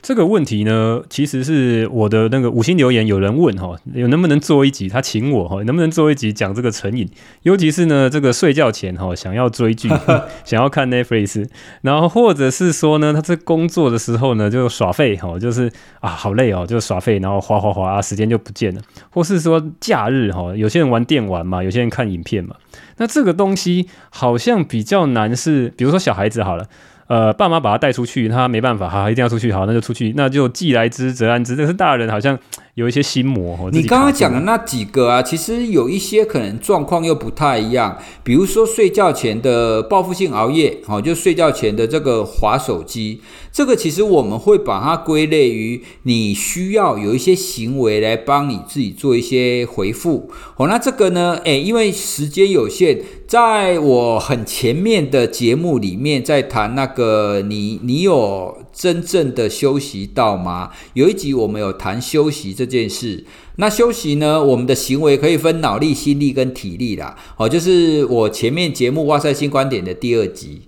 [0.02, 4.88] 这个问题呢，其实是我的那个五星留言，有人问哈，有能不能做一集？
[4.88, 7.08] 他请我哈，能不能做一集讲这个成瘾？
[7.42, 9.88] 尤其是呢，这个睡觉前哈，想要追剧，
[10.44, 11.46] 想要看 Netflix，
[11.82, 15.70] 然后或者是说呢，他在工作的时候呢，就耍废哈，就是
[16.00, 18.80] 啊，好累哦，就耍废，然后滑滑滑，时间就不见了。
[19.10, 22.56] 或是说假日哈，有些人玩电玩嘛，有些人看影片嘛，
[22.96, 26.66] 那这个东西好像比较难，是比如说小孩子好了。
[27.10, 31.56] 呃，爸妈把他带出去，他没办法，哈，一定要出去，好，那就出去，那就既来之则安之。
[31.56, 32.38] 但是大人好像
[32.74, 33.68] 有一些心魔。
[33.72, 37.98] 你刚刚讲的那几个啊，其实有一些可能状况又不太一样。
[38.22, 50.30] 比如说睡觉前的报复性熬夜，好，就睡觉前的这个滑手机，这个其实我们会把它归类于你需要有一些行为来帮你自己做一些回复。
[50.56, 53.00] 好，那这个呢，诶，因为时间有限。
[53.30, 60.72] 在我很前面的节目里面，在谈那个你，你有真正的休息到吗？
[60.94, 63.24] 有一集我们有谈休息这件事。
[63.54, 67.16] 那休息呢，我们的行为可以分脑力、心力跟体力啦。
[67.36, 70.62] 好，就是我前面节目《哇塞新观点》的第二集。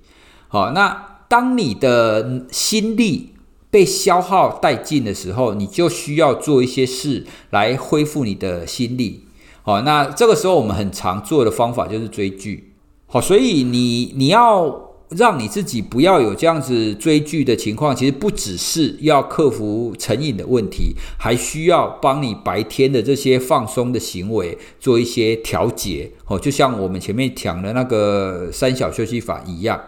[0.47, 3.31] 好，那当你的心力
[3.73, 9.25] 被消耗殆尽的时候，你就需要做一些事来恢复你的心力。
[9.65, 12.75] 好，那这个时候我们很常做的方法就是追剧。
[13.07, 26.11] 好，所以你你要让你自己不要有这样子追剧的情况，其实不只是要克服成瘾的问题，还需要帮你白天的这些放松的行为做一些调节。
[26.27, 29.81] 哦，就像我们前面讲的那个三小休息法一样。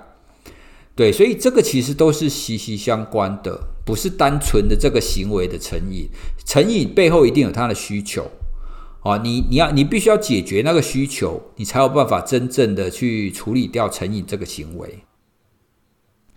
[0.95, 6.09] 对，所以这个其实都是息息相关的，不是单纯的这个行为的成瘾，
[6.47, 8.31] 成瘾背后一定有它的需求。
[9.05, 15.01] 啊，你你要你必须要解决那个需求，你才有办法真正的去处理掉成瘾这个行为。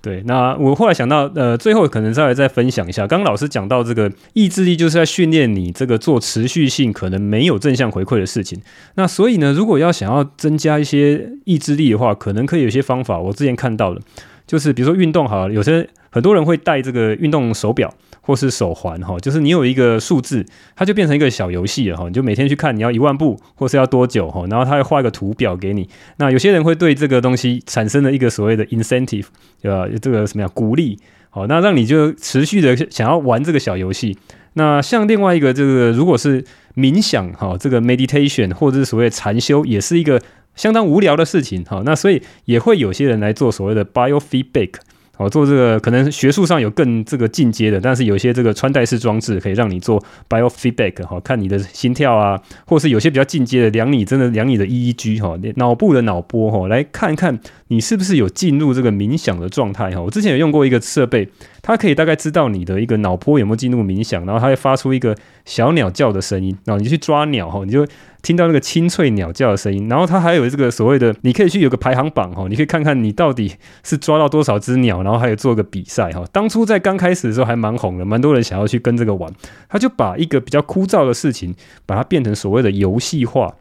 [0.01, 8.61] 对，那我后来想到，呃，最后可能再来再分享一下，刚刚老师讲到这个意志力，就是在训练你这个做持续性可能没有正向回馈的事情。
[8.95, 13.18] 那所以呢，如果要想要增加一些意志力的话，可能可以有些方法。
[13.18, 14.01] 我之前看到了，
[14.45, 17.93] 就是比如说运动好，有些很多人会戴这个运动手表。
[18.28, 22.09] 或是手环哈，就是你有一个数字，它就变成一个小游戏了哈。
[22.09, 25.88] 你就每天去看你要一万步，或是要多久哈，然后它会画一个图表给你。
[26.17, 29.28] 那有些人会对这个东西产生了一个所谓的 incentive，
[29.61, 30.99] 呃，这个什么样鼓励？
[31.30, 34.17] 好，那让你就持续的想要玩这个小游戏。
[34.55, 36.43] 那像另外一个这个，如果是
[36.75, 40.21] 冥想哈，这个 meditation 或者是所谓禅修，也是一个
[40.53, 41.82] 相当无聊的事情哈。
[41.86, 44.71] 那所以也会有些人来做所谓的 biofeedback。
[45.18, 60.01] 哦，做这个可能学术上有更这个进阶的，但是有些这个穿戴式装置可以让你做 biofeedback 哈，看你的心跳啊，或是有些比较进阶的量你真的量你的 EEG 哈，脑部的脑波哈，来看看你是不是有进入这个冥想的状态哈。
[60.01, 61.28] 我之前有用过一个设备，
[61.61, 65.15] 它可以大概知道你的一个脑波有没有进入冥想，然后它会发出一个
[65.45, 67.86] 小鸟叫的声音，然后你去抓鸟哈，你就。
[68.28, 73.53] 听到那个清脆鸟叫的声音，然后它还有这个所谓的，你可以去有个排行榜哈，你可以看看你到底
[73.86, 76.25] 是抓到多少只鸟，然后还有做个比赛哈。
[76.34, 79.34] 当初在刚开始的时候还蛮红的，蛮多人想要去跟这个玩。
[79.69, 81.55] 他就把一个比较枯燥的事情，
[81.86, 83.55] 把它变成所谓的游戏化。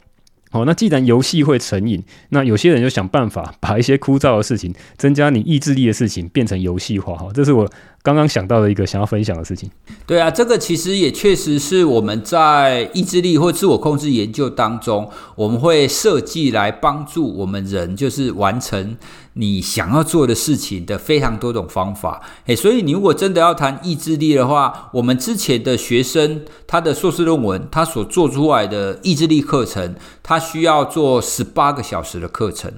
[0.50, 7.14] 好，那既然游戏会成瘾，那有些人就想办法把一些枯燥的事情、增加你意志力的事情变成游戏化。
[7.14, 7.70] 哈，这是我。
[8.06, 9.68] 刚刚想到的一个想要分享的事情，
[10.06, 18.96] 对啊，这个其实也确实是我们在意志力或自我控制研究当中，我们会设计来帮助我们人，就是完成
[19.32, 22.22] 你想要做的事情的非常多种方法。
[22.44, 32.72] 诶，所以你如果真的要谈意志力的话，我们之前的学生他的硕士论文，他所做出来的意志力课程，他需要做十八个小时的课程。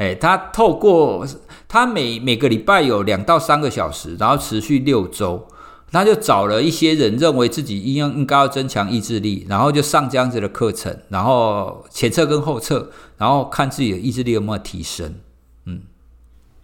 [0.00, 1.24] 哎，他透过。
[1.72, 5.46] 他每每个礼拜有两到三个小时，然后持续六周，
[5.92, 15.14] 他就找了一些人认为自己应应该要增强意志力，然后就上这样子的课程，然后前侧跟后侧，然后看自己的意志力有没有提升。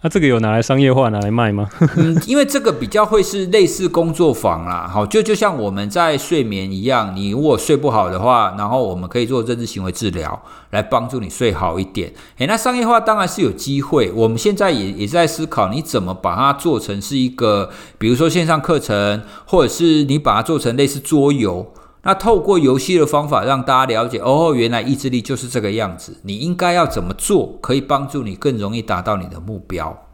[0.07, 1.69] 那这个有拿来商业化拿来卖吗？
[1.97, 10.41] 嗯，因为这个比较会是类似工作坊啦，好，就就像我们在睡眠一样，你如果睡不好的话，然后我们可以做认知行为治疗
[10.71, 12.13] 来帮助你睡好一点。
[12.39, 21.67] 诶，那商业化当然是有机会，我们现在也也在思考你怎么把它做成是一个，比如说线上课程，或者是你把它做成类似桌游，
[22.07, 30.05] 那透过游戏的方法让大家了解，哦，原来意志力就是这个样子，你应该要怎么做，可以帮助你更容易达到你的目标。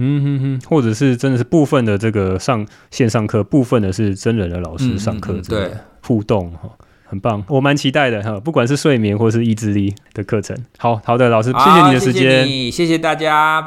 [0.00, 5.72] 嗯哼哼，或者是真的是部分的这个上线上课，部分的是真人的老师上课，对，
[6.02, 6.70] 互动哈，
[7.04, 10.56] 很棒，我蛮期待的哈，不管是睡眠或是意志力的课程。
[10.78, 13.66] 好好的，老师，谢谢你的时间，谢谢你，谢谢大家。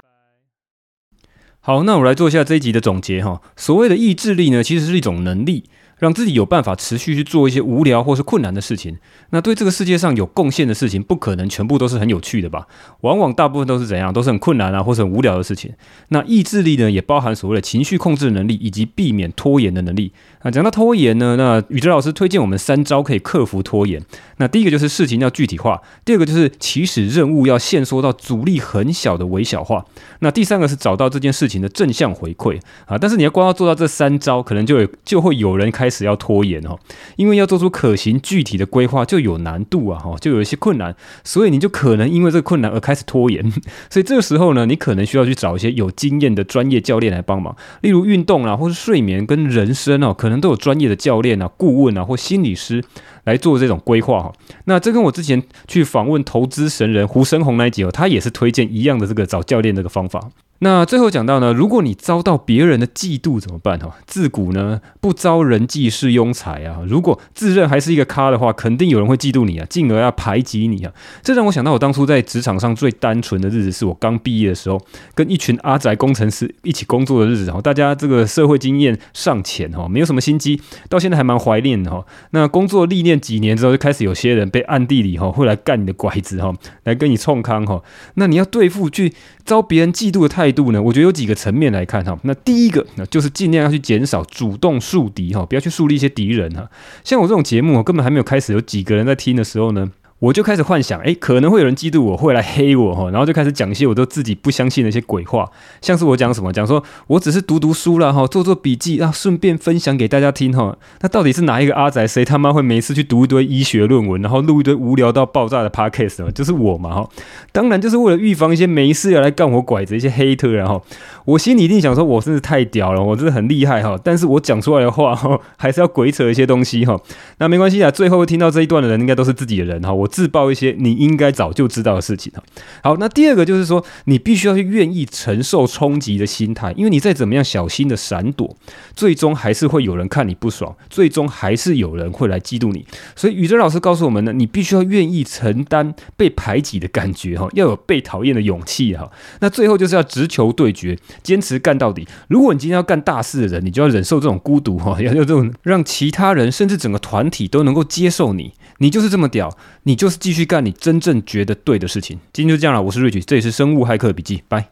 [1.59, 3.41] 好，那我来做一下这一集的总结哈。
[3.55, 5.65] 所谓的意志力呢，其实是一种能力。
[6.01, 8.97] 让自己有办法持续去做一些无聊或是困难的事情。
[9.29, 12.65] 那对这个世界上有贡献的事情，不可能全部都是很有趣的吧？
[13.01, 15.71] 往往大部分都是怎样，都是很困难啊，或是很无聊的事情。
[16.07, 20.11] 那意志力呢，也包含所谓的情绪控制能力，以及避免拖延的能力。
[20.41, 24.01] 那讲到拖延呢，那宇哲老师推荐我们三招可以克服拖延。
[24.37, 29.85] 那第一个就是事情要具体化，第二个就是起始任务要限缩到阻力很小的微小化。
[30.21, 32.97] 那第三个是找到这件事情的正向回馈啊。
[32.97, 36.79] 但是你要光要做到这三招，可能就有就会有人开始要拖延哦，
[37.17, 43.43] 因为要做出可行具体的规划就有难度啊，哈，就有一些困难，所以你就可能因为这个困难而开始拖延。
[43.91, 52.81] 所以这个时候呢，你可能需要去找一些有经验的专业教练来帮忙，例如运动啊，或是睡眠跟人生哦，可能都有专业的教练啊、顾问啊或心理师
[53.25, 54.33] 来做这种规划哈。
[54.65, 60.29] 那这跟我之前去访问投资神人胡生红那一集哦，他也是推荐一样的这个找教练这个方法。
[60.63, 63.95] 那最后讲到呢，如果你遭到别人的嫉妒怎么办哈？
[64.05, 66.81] 自古呢不遭人忌是庸才啊。
[66.87, 70.93] 如果自认还是一个咖的话，肯定有人会嫉妒你啊，进而要排挤你啊。
[71.23, 74.79] 这让我想到我当初在职场上最单纯的日子，是我刚毕业的时候，
[75.15, 77.59] 跟一群阿宅工程师一起工作的日子哈。
[77.59, 82.05] 大家这个社会经验尚浅哈，没有什么心机，到现在还蛮怀念的哈。
[82.29, 86.53] 那工作历练几年之后，就开始有些人被暗地里哈会来干你的拐子哈，
[86.83, 87.81] 来跟你冲康哈。
[88.13, 89.11] 那你要对付去
[89.45, 90.81] 遭别人嫉妒的态度呢？
[90.81, 92.17] 我觉得有几个层面来看哈。
[92.23, 96.69] 那第一个，那就是尽量要去减少主动树敌哈，不要去树立一些敌人哈。
[97.03, 99.91] 像我这种节目，根本还没有开始，有几个人在听的时候呢？
[100.21, 105.49] 我就开始幻想，诶，可能会有人嫉妒我，会来黑我哈，然后就开始讲一些我都自己不相信的一些鬼话，
[105.81, 110.77] 像是我讲什么，讲说我只是读读书啦哈，做做笔记啊，顺便分享给大家听哈。
[110.99, 116.31] 那到底是哪一个阿宅，谁他妈会每次去读一堆医学论文，然后录一堆无聊到爆炸的 podcast 呢？
[116.31, 117.09] 就是我嘛哈。
[117.51, 120.83] 当然就是为了预防一些没事要来干我拐子一些黑特，然后
[121.25, 123.99] 我心里一定想说，我真是太屌了，我真的很厉害哈。
[124.03, 126.95] 但是我讲出来的话哈，还是要鬼扯一些东西哈。
[127.39, 129.91] 那没关系啊，最后听到这一段的人应该都是自己的人哈。
[129.91, 130.10] 我。
[130.11, 132.43] 自曝一些你应该早就知道的事情哈。
[132.83, 138.55] 好，那第二个就是说，你必须要去愿意承受冲击的心态，因为你再怎么样小心的闪躲，
[138.95, 142.85] 最终还是会有人看你不爽，最终还是有人会来嫉妒你。
[143.15, 149.09] 所以宇哲老师告诉我们呢，你必须要愿意承担被排挤的感觉哈，要有被讨厌的勇气哈。
[149.39, 152.07] 那最后就是要直球对决，坚持干到底。
[152.27, 158.53] 如果你今天要干大事的人，你就要忍受这种孤独哈，要有这种让其他人甚至整个团体都能够接受你。
[158.81, 162.19] 你就是这么屌，你就是继续干你真正觉得对的事情。
[162.33, 164.69] 今天就这样了，我是瑞举这里是生物骇客笔记，拜。